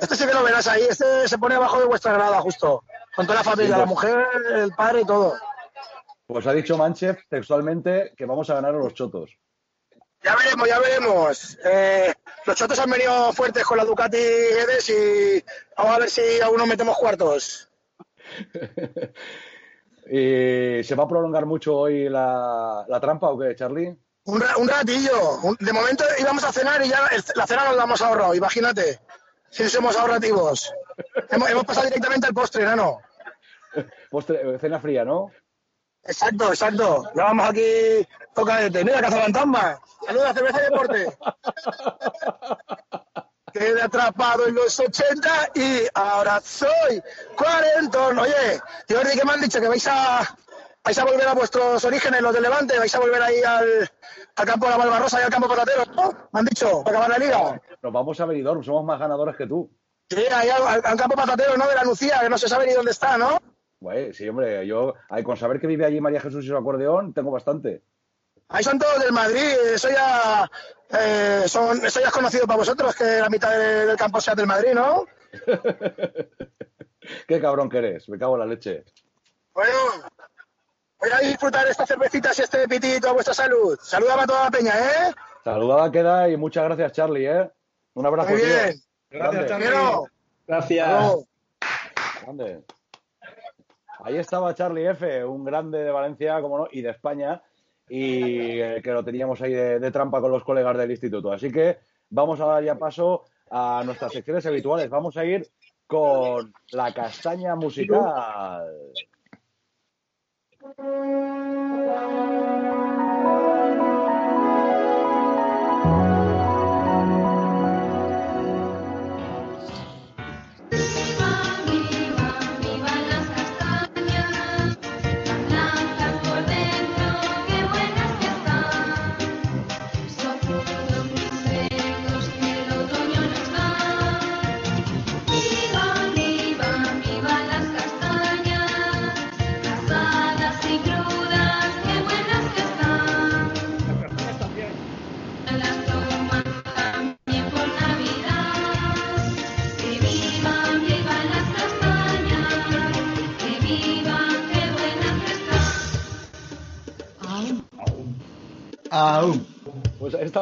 [0.00, 2.84] Este sí que lo verás ahí, este se pone abajo de vuestra grada justo.
[3.16, 3.88] Con toda la familia, Sí, la pues.
[3.90, 5.34] mujer, el padre y todo.
[6.26, 9.30] Pues ha dicho Manchev textualmente que vamos a ganar a los chotos.
[10.22, 11.58] Ya veremos, ya veremos.
[11.64, 12.12] Eh,
[12.44, 15.44] los chotos han venido fuertes con la Ducati Edes y
[15.76, 17.68] vamos a ver si aún nos metemos cuartos.
[20.10, 23.96] ¿Y se va a prolongar mucho hoy la, la trampa o qué, Charlie?
[24.24, 25.38] Un, un ratillo.
[25.60, 27.00] De momento íbamos a cenar y ya
[27.34, 29.00] la cena nos la hemos ahorrado, imagínate.
[29.50, 30.72] Si somos ahorrativos.
[31.30, 33.00] hemos, hemos pasado directamente al postre, nano.
[34.10, 35.30] Postre, eh, cena fría, ¿no?
[36.02, 37.10] Exacto, exacto.
[37.14, 39.80] Ya vamos aquí, toca de Mira, cazafantasma.
[40.06, 41.06] Saluda, cerveza y deporte.
[43.52, 47.02] Quedé atrapado en los 80 y ahora soy
[47.36, 48.18] cuarentón.
[48.18, 49.60] Oye, Jordi, ¿qué me han dicho?
[49.60, 50.20] Que vais a,
[50.88, 53.90] vais a volver a vuestros orígenes, los de Levante, vais a volver ahí al,
[54.36, 56.28] al campo de la Malvarrosa y al campo Patatero, ¿no?
[56.32, 57.60] Me han dicho, para acabar la liga.
[57.82, 59.70] Nos vamos a Benidorm, somos más ganadores que tú.
[60.08, 61.68] Sí, ahí al, campo Patatero, ¿no?
[61.68, 63.38] De la Lucía, que no se sabe ni dónde está, ¿no?
[63.80, 67.12] Güey, sí, hombre, yo ay, con saber que vive allí María Jesús y su acordeón,
[67.12, 67.82] tengo bastante.
[68.48, 70.50] Ahí son todos del Madrid, eso ya,
[70.98, 74.34] eh, son, eso ya es conocido para vosotros, que la mitad de- del campo sea
[74.34, 75.04] del Madrid, ¿no?
[77.28, 78.84] Qué cabrón que eres, me cago en la leche.
[79.52, 79.72] Bueno,
[81.00, 83.78] voy a disfrutar estas cervecitas y este pitito a vuestra salud.
[83.82, 85.14] Saludame a toda la peña, ¿eh?
[85.44, 87.50] Saludada queda y muchas gracias, Charlie, ¿eh?
[87.94, 88.48] Un abrazo, Muy tío.
[88.48, 88.74] bien.
[89.10, 89.46] Grande.
[89.46, 90.04] Quiero.
[90.46, 91.16] Gracias.
[92.22, 92.62] Grande.
[94.04, 97.42] Ahí estaba Charlie F., un grande de Valencia, como no, y de España,
[97.88, 101.32] y eh, que lo teníamos ahí de, de trampa con los colegas del instituto.
[101.32, 101.78] Así que
[102.10, 104.88] vamos a dar ya paso a nuestras secciones habituales.
[104.88, 105.48] Vamos a ir
[105.86, 108.92] con la castaña musical.
[110.76, 112.27] Thank you.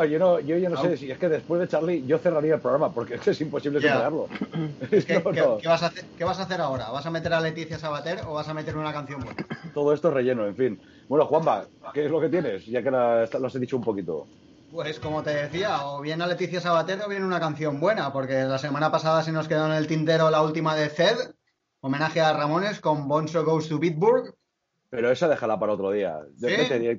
[0.07, 2.61] Yo, no, yo ya no sé si es que después de Charlie yo cerraría el
[2.61, 3.88] programa porque es que es imposible Ya.
[3.92, 4.28] superarlo.
[5.07, 5.59] ¿Qué, No, qué- no.
[5.59, 6.90] qué vas a hacer, qué vas a hacer ahora?
[6.90, 9.46] ¿Vas a meter a Leticia Sabater o vas a meter una canción buena?
[9.74, 10.80] Todo esto es relleno, en fin.
[11.09, 12.66] Bueno, Juanma, ¿qué es lo que tienes?
[12.66, 14.26] Ya que la- lo has dicho un poquito.
[14.70, 18.42] Pues como te decía, o bien a Leticia Sabater o bien una canción buena, porque
[18.44, 21.16] la semana pasada se nos quedó en el tintero la última de Zed,
[21.80, 24.34] homenaje a Ramones con Bonzo Goes to Bitburg.
[24.89, 26.18] Pero esa déjala para otro día.
[26.39, 26.47] ¿Sí?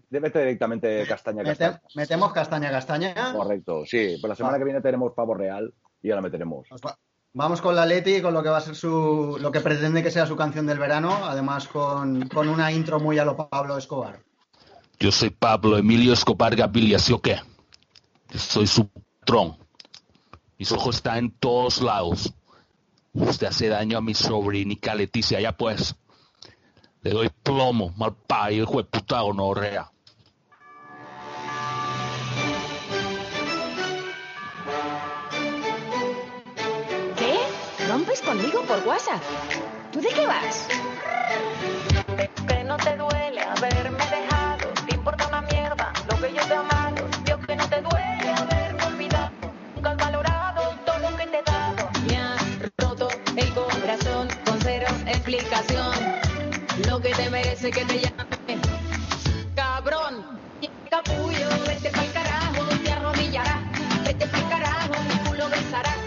[0.10, 1.82] Directamente castaña Mete- castaña.
[1.96, 3.34] metemos castaña castaña.
[3.34, 4.18] Correcto, sí.
[4.20, 6.68] Pues la semana que viene tenemos pavo real y ya la meteremos.
[6.86, 6.98] Va-
[7.34, 10.02] Vamos con la Leti y con lo que va a ser su, lo que pretende
[10.02, 13.78] que sea su canción del verano, además con, con una intro muy a lo Pablo
[13.78, 14.20] Escobar.
[15.00, 17.36] Yo soy Pablo Emilio Escobar Gaviria, ¿sí o qué?
[18.32, 19.56] Yo soy su patrón.
[20.58, 22.34] Mis ojos están en todos lados.
[23.14, 25.96] Usted hace daño a mi sobrinica Leticia, ya pues.
[27.08, 29.90] Le doy plomo, mal parido, hijo de puta gonorrea.
[37.16, 37.38] ¿Qué?
[37.88, 39.22] ¿Rompes conmigo por WhatsApp?
[39.94, 40.68] ¿Tú de qué vas?
[42.46, 46.58] Que no te duele haberme dejado, te importa una mierda lo que yo te
[55.28, 56.17] explicación
[57.30, 58.62] merece que te llame.
[59.56, 60.42] Cabrón,
[60.90, 63.64] capullo, vete pa'l carajo, te arrodillarás.
[64.06, 66.00] Vete pa'l carajo, mi culo besarás.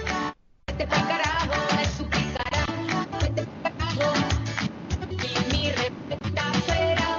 [0.69, 2.67] Vete pa'l carajo, me suplicarás.
[3.23, 4.13] Vete pa'l carajo,
[5.11, 7.11] y mi respuesta será.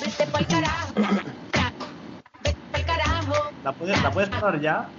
[0.00, 0.92] Vete pa'l carajo,
[2.44, 3.34] vete pa'l carajo.
[3.62, 4.94] ¿La puedes, ¿La puedes parar ya?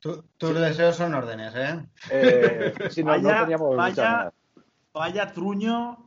[0.00, 1.78] Tu- tus deseos son órdenes, ¿eh?
[2.10, 4.32] Eh, sí, no, no Vaya- teníamos muchas vaya-.
[4.92, 6.06] Vaya truño.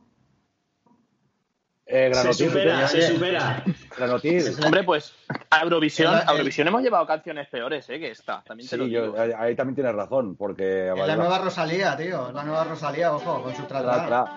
[1.86, 3.62] Eh, Granotil, Se supera, se supera.
[3.96, 4.42] Granotil.
[4.64, 5.14] Hombre, pues
[5.50, 7.98] a Eurovisión, a Eurovisión hemos llevado canciones peores, ¿eh?
[8.00, 9.14] Que esta, también te lo Sí, digo.
[9.14, 10.88] yo, ahí- ahí también tienes razón, porque...
[10.88, 12.32] Es la nueva Rosalía, tío.
[12.32, 14.30] La nueva Rosalía, ojo, con su Tra, traslado.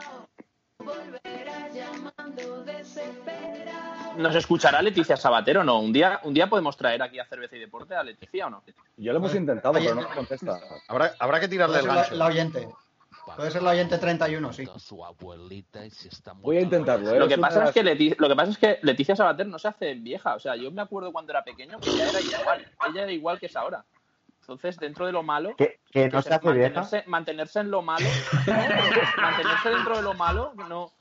[4.18, 5.80] ¿Nos escuchará Leticia Sabater o no?
[5.80, 8.64] Un día, un día podemos traer aquí a Cerveza y Deporte a Leticia o no.
[8.98, 10.60] Yo lo hemos intentado, pero no contesta.
[10.88, 12.16] Habrá, habrá que tirarle el la, gancho.
[12.16, 12.68] la oyente.
[13.36, 14.64] Puede ser la oyente 31, sí.
[16.42, 17.20] Voy a intentarlo, ¿eh?
[17.20, 19.68] Lo que, pasa es que Leti- lo que pasa es que Leticia Sabater no se
[19.68, 20.34] hace vieja.
[20.36, 22.66] O sea, yo me acuerdo cuando era pequeño que ella era igual.
[22.90, 23.84] Ella era igual que es ahora.
[24.48, 26.74] Entonces, dentro de lo malo, Que, que no se hace vieja.
[26.80, 28.06] mantenerse, mantenerse en lo malo,
[28.48, 29.22] ¿no?
[29.22, 30.94] mantenerse dentro de lo malo, no,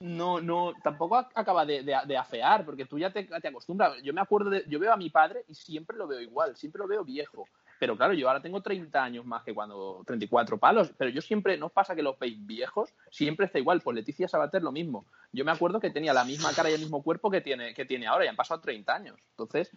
[0.00, 4.02] no, no, tampoco ac- acaba de, de- de afear, porque tú ya te, te acostumbras.
[4.02, 6.78] Yo me acuerdo de, yo veo a mi padre y siempre lo veo igual, siempre
[6.80, 7.46] lo veo viejo.
[7.78, 11.58] Pero claro, yo ahora tengo 30 años más que cuando 34 palos, pero yo siempre,
[11.58, 12.94] ¿no os pasa que los veis viejos?
[13.10, 13.82] Siempre está igual.
[13.82, 15.04] Pues Leticia Sabater lo mismo.
[15.32, 17.84] Yo me acuerdo que tenía la misma cara y el mismo cuerpo que tiene, que
[17.84, 19.18] tiene ahora y han pasado 30 años.
[19.32, 19.70] Entonces,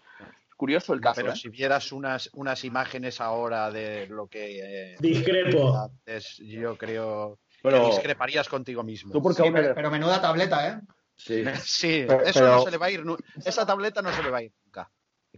[0.57, 1.21] curioso el caso.
[1.21, 1.35] Pero ¿eh?
[1.37, 4.91] si vieras unas, unas imágenes ahora de lo que...
[4.91, 5.77] eh, Discrepo.
[5.77, 9.13] antes, yo creo Pero- que discreparías contigo mismo.
[9.13, 10.81] Tú porque Sí, aún pero, menuda tableta, ¿eh?
[11.15, 11.43] Sí.
[11.63, 13.03] Sí, Pero- eso pero- no se le va a ir.
[13.45, 14.91] Esa tableta no se le va a ir nunca.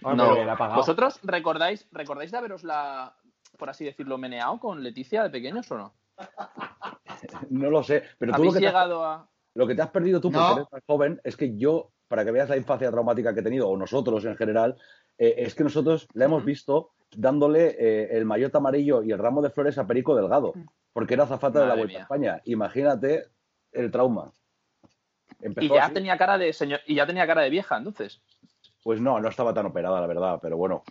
[0.04, 0.44] Ah, No.
[0.44, 0.78] la pagado.
[0.78, 3.14] ¿Vosotros recordáis, recordáis de haberos la,
[3.58, 5.94] por así decirlo, meneado con Leticia de pequeños o no?
[7.50, 9.30] No lo sé, pero tú lo ¿Habéis que, te has, llegado a...?
[9.56, 10.56] lo que te has perdido tú porque No.
[10.58, 13.68] eres más joven es que yo, para que veas la infancia traumática que he tenido,
[13.68, 14.78] o nosotros en general,
[15.20, 19.42] eh, es que nosotros la hemos visto dándole eh, el maillot amarillo y el ramo
[19.42, 20.54] de flores a Perico Delgado,
[20.94, 22.02] porque era azafata de la Vuelta a.
[22.02, 22.42] España.
[22.46, 23.26] Imagínate
[23.72, 24.32] el trauma.
[25.42, 25.94] Empezó Y ya así.
[25.94, 28.22] tenía cara de señor, y ya tenía cara de vieja, entonces.
[28.84, 30.84] Pues no, no estaba tan operada, la verdad, pero bueno.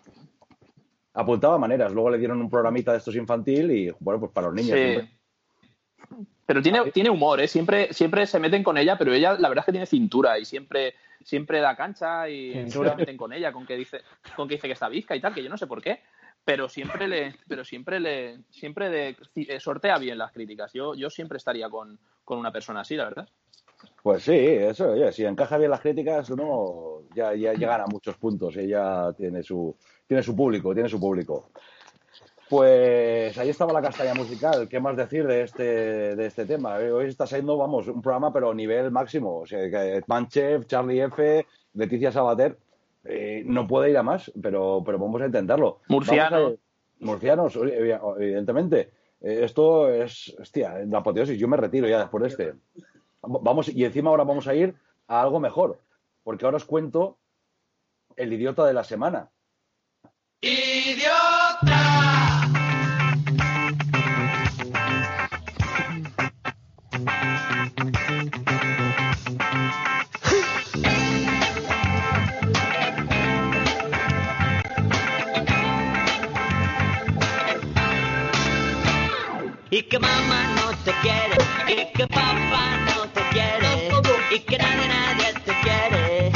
[1.14, 1.92] Apuntaba maneras.
[1.92, 4.78] Luego le dieron un programita de estos infantil y, bueno, pues para los niños.
[4.78, 4.84] Sí.
[4.84, 5.18] siempre.
[6.46, 7.48] Pero tiene, tiene humor, ¿eh?
[7.48, 10.44] Siempre, siempre se meten con ella, pero ella la verdad es que tiene cintura y
[10.44, 10.94] siempre,
[11.24, 14.02] siempre da cancha y se meten con ella, con que dice,
[14.36, 16.00] con que dice que está bizca y tal, que yo no sé por qué.
[16.44, 20.72] Pero siempre le, pero siempre le, siempre de- eh, sortea bien las críticas.
[20.72, 23.28] Yo, yo siempre estaría con, con una persona así, la verdad.
[24.02, 28.16] Pues sí, eso, oye, si encaja bien las críticas, uno ya, ya, ya gana muchos
[28.16, 28.56] puntos.
[28.56, 31.50] Ella tiene su, tiene su público, tiene su público.
[32.48, 34.68] Pues ahí estaba la castaña musical.
[34.68, 36.76] ¿Qué más decir de este, de este tema?
[36.76, 39.40] Hoy está siendo, vamos, un programa, pero a nivel máximo.
[39.40, 42.56] O sea, que Manchef, Charlie F, Leticia Sabater.
[43.04, 45.80] eh, no puede ir a más, pero, pero vamos a intentarlo.
[45.88, 46.36] Murciano.
[46.42, 48.90] Vamos a- murcianos, oye, evidentemente.
[49.20, 51.38] Eh, Esto es, hostia, la apoteosis.
[51.38, 52.54] Yo me retiro ya después de este.
[53.22, 54.74] Vamos, y encima ahora vamos a ir
[55.06, 55.80] a algo mejor,
[56.24, 57.18] porque ahora os cuento
[58.16, 59.28] el idiota de la semana.
[79.78, 81.36] Y que mamá no te quiere,
[81.68, 82.64] y que papá
[82.96, 83.88] no te quiere,
[84.28, 86.32] y que nadie, nadie te quiere.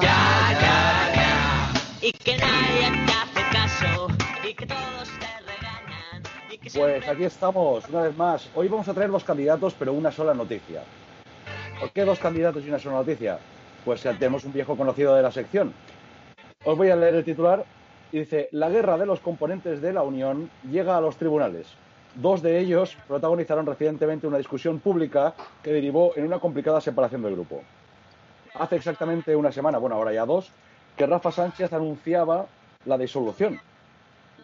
[0.00, 1.72] ya, ya.
[2.00, 4.08] Y que nadie te hace caso,
[4.42, 6.22] y que todos te regañan.
[6.50, 8.48] Y que Pues aquí estamos, una vez más.
[8.54, 10.82] Hoy vamos a traer dos candidatos, pero una sola noticia.
[11.78, 13.38] ¿Por qué dos candidatos y una sola noticia?
[13.84, 15.74] Pues ya tenemos un viejo conocido de la sección.
[16.64, 17.66] Os voy a leer el titular
[18.12, 21.66] y dice, la guerra de los componentes de la Unión llega a los tribunales.
[22.20, 27.34] Dos de ellos protagonizaron recientemente una discusión pública que derivó en una complicada separación del
[27.34, 27.62] grupo.
[28.54, 30.50] Hace exactamente una semana, bueno, ahora ya dos,
[30.96, 32.46] que Rafa Sánchez anunciaba
[32.86, 33.60] la disolución.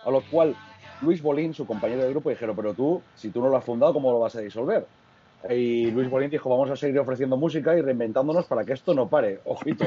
[0.04, 0.54] A lo cual
[1.02, 3.92] Luis Bolín, su compañero de grupo, dijeron, pero tú, si tú no lo has fundado,
[3.92, 4.86] ¿cómo lo vas a disolver?
[5.50, 9.08] Y Luis Bolín dijo, vamos a seguir ofreciendo música y reinventándonos para que esto no
[9.08, 9.40] pare.
[9.46, 9.84] Ojito.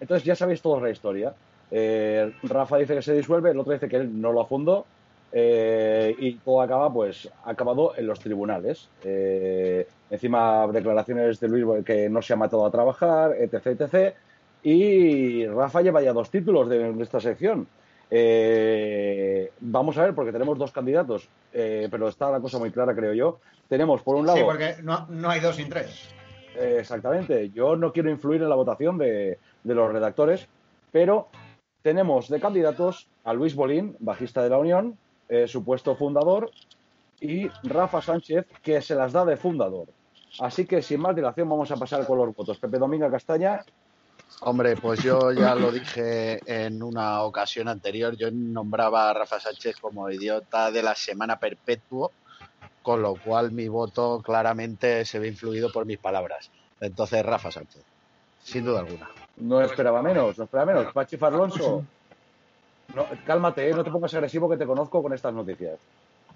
[0.00, 1.32] Entonces ya sabéis toda la historia.
[1.70, 4.84] Eh, Rafa dice que se disuelve, el otro dice que él no lo fundó.
[5.36, 8.88] Eh, y todo acaba, pues, acabado en los tribunales.
[9.02, 14.14] Eh, encima, declaraciones de Luis que no se ha matado a trabajar, etc, etc.
[14.62, 17.66] Y Rafa lleva ya dos títulos de, de esta sección.
[18.08, 23.12] Eh, vamos a ver, porque tenemos dos candidatos, pero está la cosa muy clara, creo
[23.12, 23.40] yo.
[23.68, 24.38] Tenemos, por un lado.
[24.38, 26.14] Sí, porque no, no hay dos sin tres.
[26.56, 27.50] Exactamente.
[27.50, 30.46] Yo no quiero influir en la votación de, de los redactores,
[30.92, 31.26] pero
[31.82, 34.96] tenemos de candidatos a Luis Bolín, bajista de la Unión,
[35.42, 36.50] eh, supuesto fundador,
[37.20, 39.88] y Rafa Sánchez, que se las da de fundador.
[40.40, 42.58] Así que sin más dilación vamos a pasar con los votos.
[42.58, 43.64] Pepe Dominga Castaña,
[44.40, 49.76] Hombre, pues yo ya lo dije en una ocasión anterior, yo nombraba a Rafa Sánchez
[49.80, 52.12] como idiota de la semana perpetuo,
[52.82, 56.50] con lo cual mi voto claramente se ve influido por mis palabras.
[56.80, 57.82] Entonces, Rafa Sánchez,
[58.42, 59.08] sin duda alguna.
[59.36, 60.92] no esperaba menos, no esperaba menos.
[60.92, 61.84] Pachi Farlonso,
[62.94, 65.78] no, cálmate, eh, no te pongas agresivo que te conozco con estas noticias.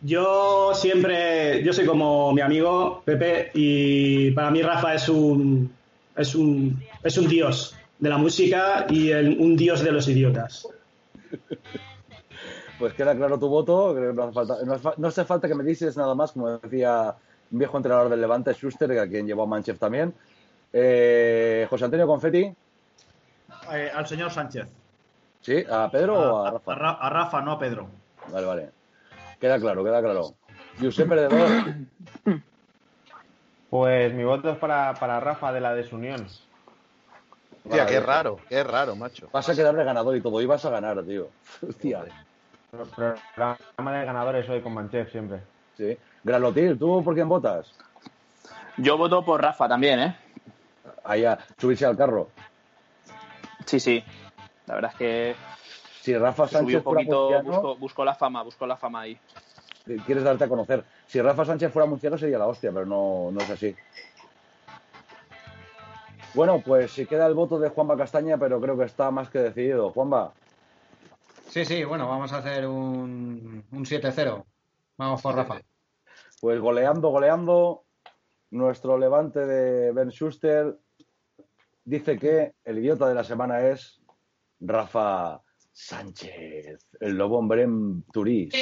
[0.01, 5.73] Yo siempre, yo soy como mi amigo Pepe y para mí Rafa es un,
[6.17, 10.69] es un, es un dios de la música y el- un dios de los idiotas.
[12.79, 15.25] Pues queda claro tu voto, creo que no hace falta, no hace, fa- no hace
[15.25, 17.13] falta que me dices nada más, como decía
[17.51, 20.15] un viejo entrenador del Levante, Schuster, a quien llevó a Manchester también.
[20.73, 22.53] Eh, José Antonio Confetti,
[23.73, 24.67] Eh, al señor Sánchez.
[25.41, 25.65] ¿Sí?
[25.71, 26.75] ¿A Pedro o a A, Rafa?
[26.75, 27.89] Ra- a Rafa, no a Pedro.
[28.33, 28.71] Vale, vale.
[29.41, 30.35] Queda claro, queda claro.
[30.81, 31.49] Josep Perdedor,
[33.71, 36.27] Pues mi voto es para, para Rafa de la desunión.
[37.65, 39.29] Hostia, qué raro, qué raro, macho.
[39.31, 41.29] vas a quedar de ganador y todo, y vas a ganar, tío.
[41.69, 42.05] Hostia.
[42.95, 45.41] Programa de ganadores hoy con Manchef siempre.
[45.77, 45.97] Sí.
[46.25, 47.73] Granotil, ¿tú por quién votas?
[48.79, 50.17] Yo voto por Rafa también, ¿eh?
[51.05, 52.29] Allá, subirse al carro.
[53.67, 54.03] Sí, sí.
[54.69, 55.37] La verdad es que
[56.01, 59.19] Si Rafa un Sánchez fuera poquito, busco, busco la fama, busco la fama ahí.
[60.07, 60.85] quieres darte a conocer.
[61.07, 63.75] Si Rafa Sánchez fuera murciano sería la hostia, pero no, no es así.
[66.35, 69.39] Bueno, pues si queda el voto de Juanba Castaña, pero creo que está más que
[69.39, 69.91] decidido.
[69.91, 70.33] Juanba,
[71.49, 74.45] Sí, sí, bueno, vamos a hacer un, un 7-0.
[74.99, 75.61] Vamos por Rafa.
[76.43, 77.85] pues goleando, goleando,
[78.51, 80.79] nuestro levante de Ben Schuster
[81.85, 84.03] dice que el idiota de la semana es
[84.61, 85.41] Rafa
[85.73, 88.53] Sánchez, el lobo hombre en Turís.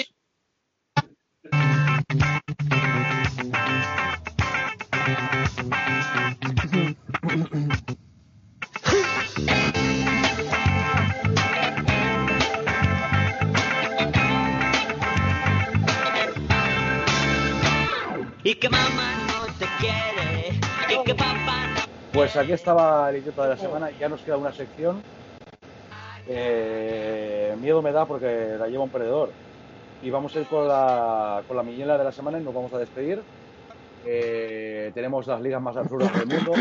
[18.45, 21.81] Y que mamá no te quiere, y que papá no
[22.13, 25.03] Pues aquí estaba el idiota de la semana, ya nos queda una sección.
[26.29, 29.31] Eh, miedo me da porque la lleva un perdedor.
[30.03, 32.79] Y vamos a ir con la, con la de la semana y nos vamos a
[32.79, 33.23] despedir.
[34.05, 36.53] Eh, tenemos las ligas más absurdas del mundo,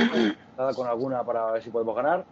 [0.57, 2.25] nada con alguna para ver si podemos ganar.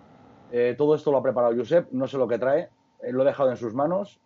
[0.52, 2.70] Eh, todo esto lo ha preparado Josep, no sé lo que trae,
[3.12, 4.20] lo he dejado en sus manos,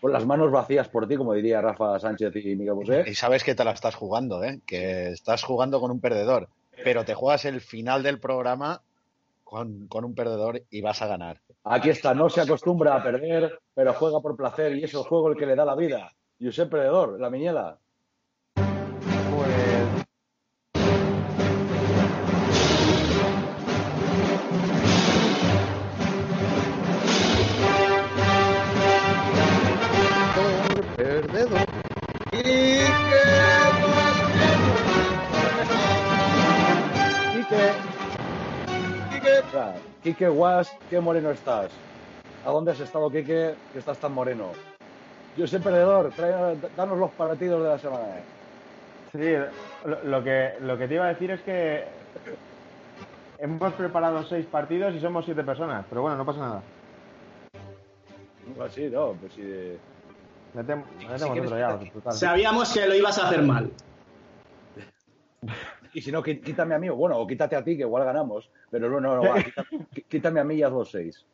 [0.00, 3.04] con las manos vacías por ti, como diría Rafa Sánchez y Miguel Bosé.
[3.06, 4.40] Y sabes que te la estás jugando.
[4.66, 6.48] Que estás jugando con un perdedor,
[6.84, 8.82] pero te juegas el final del programa
[9.52, 11.42] con, un perdedor y vas a ganar.
[11.64, 15.28] Aquí está, no se acostumbra a perder, pero juega por placer y es el juego
[15.28, 16.10] el que le da la vida.
[16.40, 17.78] Josep Perdedor, la miñela.
[39.52, 39.80] Quique.
[40.02, 41.70] Quique Guas, qué moreno estás.
[42.44, 44.50] ¿A dónde has estado, Quique, que estás tan moreno?
[45.36, 48.04] Josep Perdedor, trae, danos los partidos de la semana.
[49.12, 49.34] sí,
[49.86, 51.84] lo, lo que, lo que te iba a decir es que
[53.38, 56.62] hemos preparado seis partidos y somos siete personas, pero bueno, no pasa nada.
[58.66, 59.76] Así, no, pues sí.
[60.54, 62.12] Metemos, metemos quieres- otro ya, total.
[62.12, 63.70] Sabíamos que lo ibas a hacer mal.
[65.94, 68.50] Y si no, quítame a mí, bueno, o quítate a ti, que igual ganamos.
[68.70, 69.36] Pero no, no, no, va,
[70.08, 71.26] quítame, a mí y haz los seis.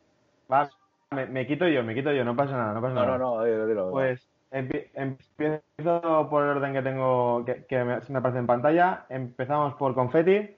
[0.51, 0.69] Va,
[1.11, 3.17] me, me quito yo, me quito yo, no pasa nada, no pasa No, nada.
[3.17, 3.91] no, no, dilo, dilo.
[3.91, 9.05] Pues empie- empiezo por el orden que tengo, que, que me, me aparece en pantalla.
[9.09, 10.55] Empezamos por Confetti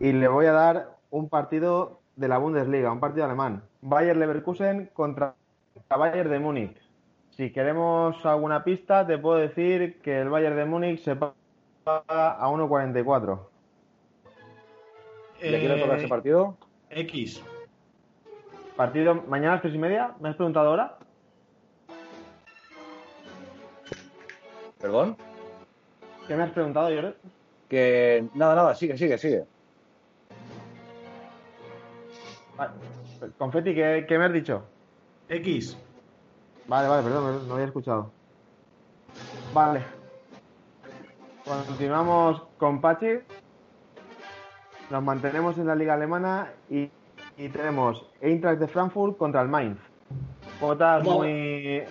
[0.00, 3.62] y le voy a dar un partido de la Bundesliga, un partido alemán.
[3.80, 5.34] Bayer Leverkusen contra
[5.88, 6.76] Bayern de Múnich.
[7.30, 11.16] Si queremos alguna pista, te puedo decir que el Bayern de Múnich se
[11.86, 13.38] a 1.44.
[15.40, 16.56] ¿Y a quién le toca ese partido?
[16.90, 17.42] X.
[18.76, 20.14] Partido mañana a las tres y media.
[20.20, 20.98] ¿Me has preguntado ahora?
[24.80, 25.16] ¿Perdón?
[26.26, 27.14] ¿Qué me has preguntado, Jordi?
[27.68, 29.44] Que nada, nada, sigue, sigue, sigue.
[33.38, 34.62] Confetti, ¿qué, qué me has dicho?
[35.28, 35.78] X.
[36.66, 38.10] Vale, vale, perdón, no había escuchado.
[39.54, 39.95] Vale.
[41.46, 43.20] Continuamos con Pachi.
[44.90, 46.90] Nos mantenemos en la liga alemana y,
[47.36, 49.78] y tenemos Eintracht de Frankfurt contra el Mainz.
[50.58, 51.18] Cuotas Wow.
[51.18, 51.82] muy,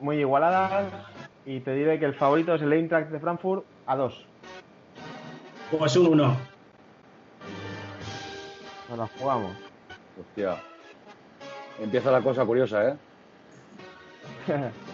[0.00, 0.86] muy igualadas
[1.44, 4.26] y te diré que el favorito es el Eintracht de Frankfurt a 2.
[5.78, 6.36] Pues un 1.
[8.88, 9.52] Nos la jugamos.
[10.18, 10.56] Hostia.
[11.78, 12.96] Empieza la cosa curiosa, ¿eh?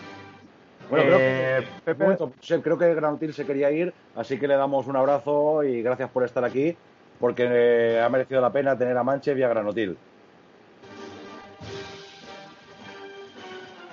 [0.91, 4.87] Bueno, creo Eh, que, Josep, creo que Granotil se quería ir, así que le damos
[4.87, 6.77] un abrazo y gracias por estar aquí,
[7.19, 9.97] porque eh, ha merecido la pena tener a Manchev y a Granotil.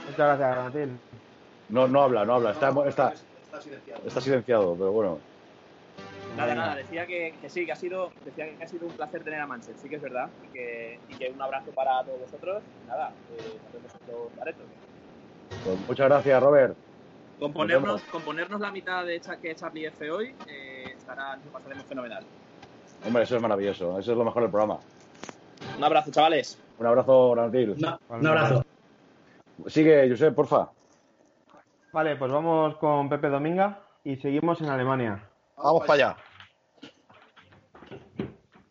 [0.09, 0.99] Muchas gracias, Granatil.
[1.69, 4.01] No, no habla, no habla, está, está, Está silenciado.
[4.07, 5.19] está silenciado, pero bueno.
[6.35, 9.21] Nada, nada, decía que, que sí, que ha sido, decía que ha sido un placer
[9.23, 12.21] tener a Manchester, sí que es verdad, y que, y que un abrazo para todos
[12.21, 14.65] vosotros, y nada, eh, nos vemos en los baretos.
[15.63, 16.75] Pues muchas gracias, Robert.
[17.39, 22.23] Componernos, componernos la mitad de Cha- que Charlie F hoy, eh, estará, lo pasaremos fenomenal.
[23.05, 24.79] Hombre, eso es maravilloso, eso es lo mejor del programa.
[25.77, 26.59] Un abrazo, chavales.
[26.77, 27.75] Un abrazo, Granotil.
[28.09, 28.63] un abrazo.
[29.67, 30.69] Sigue, Josep, porfa.
[31.91, 35.23] Vale, pues vamos con Pepe Dominga y seguimos en Alemania.
[35.57, 36.17] Vamos para allá.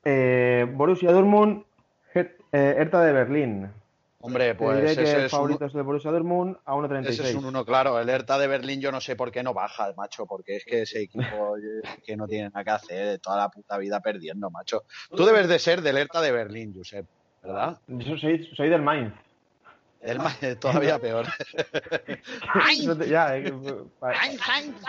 [0.04, 1.64] Eh, Borussia Dortmund,
[2.52, 3.70] Hertha de Berlín.
[4.22, 7.08] Hombre, pues diré que ese el es, favorito uno, es el Borussia Dortmund a ese
[7.22, 7.36] es 1.36.
[7.38, 7.98] un uno, claro.
[7.98, 10.82] El Hertha de Berlín yo no sé por qué no baja, macho, porque es que
[10.82, 11.60] ese equipo eh,
[12.04, 14.82] que no tiene nada que hacer, toda la puta vida perdiendo, macho.
[15.08, 17.06] Tú debes de ser del Hertha de Berlín, Josep,
[17.42, 17.78] ¿verdad?
[17.86, 19.14] Yo soy, soy del Mainz.
[20.00, 21.26] El ma- todavía peor.
[22.84, 23.52] No te- ya, eh,
[23.98, 24.18] ¿para,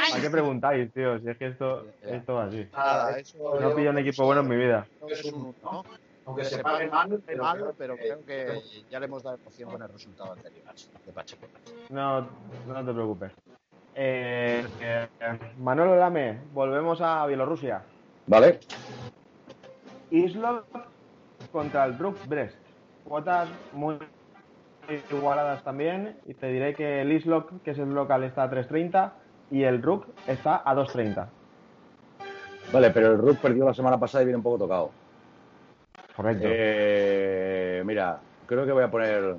[0.10, 1.20] para qué preguntáis, tío?
[1.20, 2.66] Si es que esto, esto va así.
[2.74, 4.88] Nada, eso No pillo un equipo bueno en mi vida.
[5.10, 5.84] es un ¿no?
[6.26, 9.90] Aunque se pague mal, mal, pero creo que ya le hemos dado emoción con el
[9.90, 10.64] resultado anterior
[11.06, 11.48] de Pacheco.
[11.90, 12.28] No,
[12.68, 13.32] no te preocupes.
[13.96, 15.08] Eh, eh,
[15.58, 17.84] Manolo Lame, volvemos a Bielorrusia.
[18.28, 18.60] Vale.
[20.12, 20.64] Islov
[21.52, 22.58] contra el Brook Brest.
[23.04, 23.98] Cuotas muy
[25.10, 26.18] igualadas también.
[26.26, 29.12] Y te diré que el Islok, que es el local, está a 3.30
[29.50, 31.28] y el Rook está a 2.30.
[32.72, 35.01] Vale, pero el Rook perdió la semana pasada y viene un poco tocado.
[36.22, 36.44] Correcto.
[36.48, 39.36] Eh, mira, creo que voy a poner.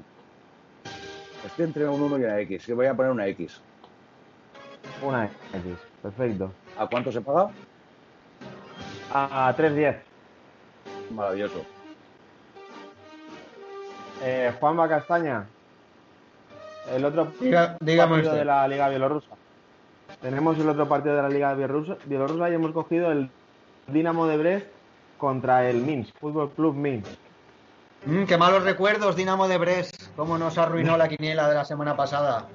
[1.46, 2.66] Estoy entre un 1 y una X.
[2.66, 3.60] Que voy a poner una X.
[5.00, 5.76] Una X.
[6.02, 6.52] Perfecto.
[6.76, 7.50] ¿A cuánto se paga?
[9.12, 9.96] A, a 3.10.
[11.14, 11.64] Maravilloso.
[14.24, 15.46] Eh, Juanma Castaña.
[16.92, 18.32] El otro Diga- partido usted.
[18.38, 19.28] de la Liga Bielorrusa.
[20.20, 23.30] Tenemos el otro partido de la Liga Bielorrusa, Bielorrusa y hemos cogido el
[23.86, 24.66] Dinamo de Brest
[25.22, 27.06] contra el Minsk, Fútbol Club Minsk.
[28.06, 29.94] Mm, qué malos recuerdos, Dinamo de Brest.
[30.16, 32.48] Cómo nos arruinó la quiniela de la semana pasada.